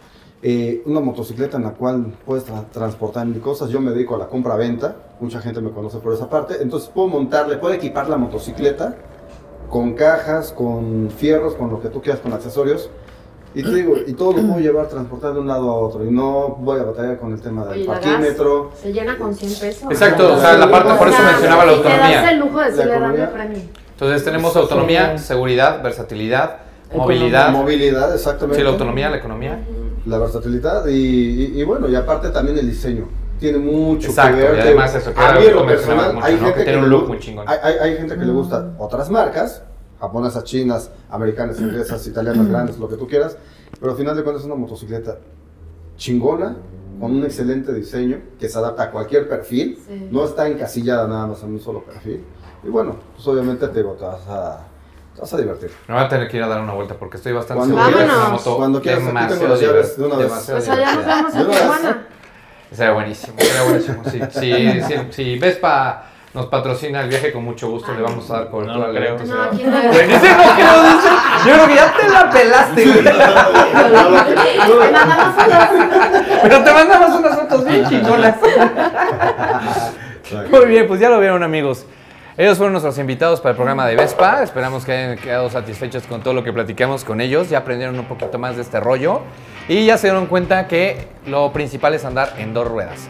[0.43, 3.71] Eh, una motocicleta en la cual puedes tra- transportar mil cosas.
[3.71, 4.97] Yo me dedico a la compra-venta.
[5.21, 6.57] Mucha gente me conoce por esa parte.
[6.61, 8.97] Entonces puedo montarle, puedo equipar la motocicleta
[9.71, 12.91] con cajas, con fierros, con lo que tú quieras, con accesorios.
[13.59, 16.05] Y te digo, y todo lo puedo llevar, transportar de un lado a otro.
[16.05, 18.71] Y no voy a batallar con el tema del Oye, parquímetro.
[18.83, 19.91] Se llena con 100 pesos.
[19.91, 22.31] Exacto, o sea, la parte, por eso mencionaba la y Te das autonomía.
[22.31, 23.33] el lujo de decirle La dame economía.
[23.33, 23.59] premio.
[23.93, 26.57] Entonces tenemos autonomía, seguridad, versatilidad,
[26.95, 27.51] movilidad.
[27.51, 28.59] Movilidad, exactamente.
[28.59, 29.59] Sí, la autonomía, la economía.
[30.05, 33.09] La versatilidad y, y- y bueno, y aparte también el diseño.
[33.41, 34.57] Tiene mucho Exacto, que ver.
[34.57, 36.35] y además eso, que a era mí lo en lo que mencionabas personal, mucho, hay
[36.35, 36.41] ¿no?
[36.41, 37.49] gente Que tiene le un look gu- muy chingón.
[37.49, 39.63] Hay, hay- hay gente que le gusta otras marcas,
[40.01, 43.37] japonesas, chinas, americanas, inglesas, italianas, grandes, lo que tú quieras,
[43.81, 45.19] pero al final de cuentas es una motocicleta
[45.97, 46.57] chingona,
[47.01, 50.09] con un excelente diseño, que se adapta a cualquier perfil, Sí.
[50.11, 52.25] no está encasillada nada más en un solo perfil.
[52.65, 54.67] Y bueno, pues obviamente te, digo, te vas a,
[55.19, 55.71] vas a divertir.
[55.89, 57.97] Me voy a tener que ir a dar una vuelta porque estoy bastante Cuando seguro
[57.99, 60.33] que es una moto Cuando quieras, aquí tengo las llaves de una vez.
[60.33, 61.61] O sea, ya nos vemos en De una vez.
[61.61, 62.07] Tijuana.
[62.73, 64.03] Sería buenísimo, sería buenísimo.
[64.11, 66.07] Sí, sí, sí, si Vespa
[66.37, 69.15] nos patrocina el viaje, con mucho gusto le vamos a dar cobertura No al creo.
[69.17, 69.35] evento.
[69.35, 69.73] No, aquí no.
[71.47, 73.03] Yo creo que ya te la pelaste, güey.
[73.03, 73.13] Te
[74.93, 75.69] mandamos fotos.
[76.43, 78.37] Pero te mandamos unas fotos bien chingonas.
[80.51, 81.87] Muy bien, pues ya lo vieron amigos.
[82.37, 84.43] Ellos fueron nuestros invitados para el programa de Vespa.
[84.43, 87.49] Esperamos que hayan quedado satisfechos con todo lo que platicamos con ellos.
[87.49, 89.23] Ya aprendieron un poquito más de este rollo.
[89.69, 93.09] Y ya se dieron cuenta que lo principal es andar en dos ruedas.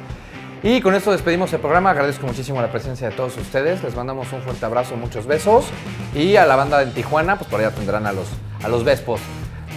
[0.69, 1.91] Y con esto despedimos el programa.
[1.91, 3.85] Agradezco muchísimo la presencia de todos ustedes.
[3.85, 5.67] Les mandamos un fuerte abrazo, muchos besos.
[6.13, 8.27] Y a la banda de Tijuana, pues por allá tendrán a los,
[8.65, 9.21] a los Vespos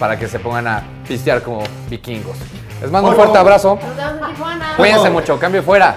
[0.00, 2.36] para que se pongan a pistear como vikingos.
[2.82, 3.78] Les mando un fuerte abrazo.
[3.80, 4.74] Nos vemos en Tijuana.
[4.76, 5.96] Cuídense mucho, cambio fuera.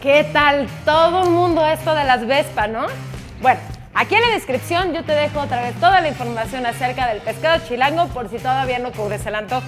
[0.00, 2.86] ¿Qué tal todo el mundo esto de las Vespa, no?
[3.40, 3.60] Bueno,
[3.94, 7.64] aquí en la descripción yo te dejo otra vez toda la información acerca del pescado
[7.66, 9.66] chilango por si todavía no cubres el antojo.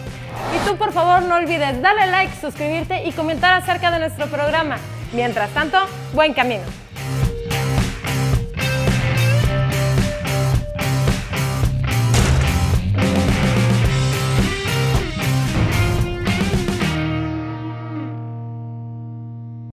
[0.55, 4.77] Y tú por favor no olvides darle like, suscribirte y comentar acerca de nuestro programa.
[5.13, 5.79] Mientras tanto,
[6.13, 6.84] buen camino.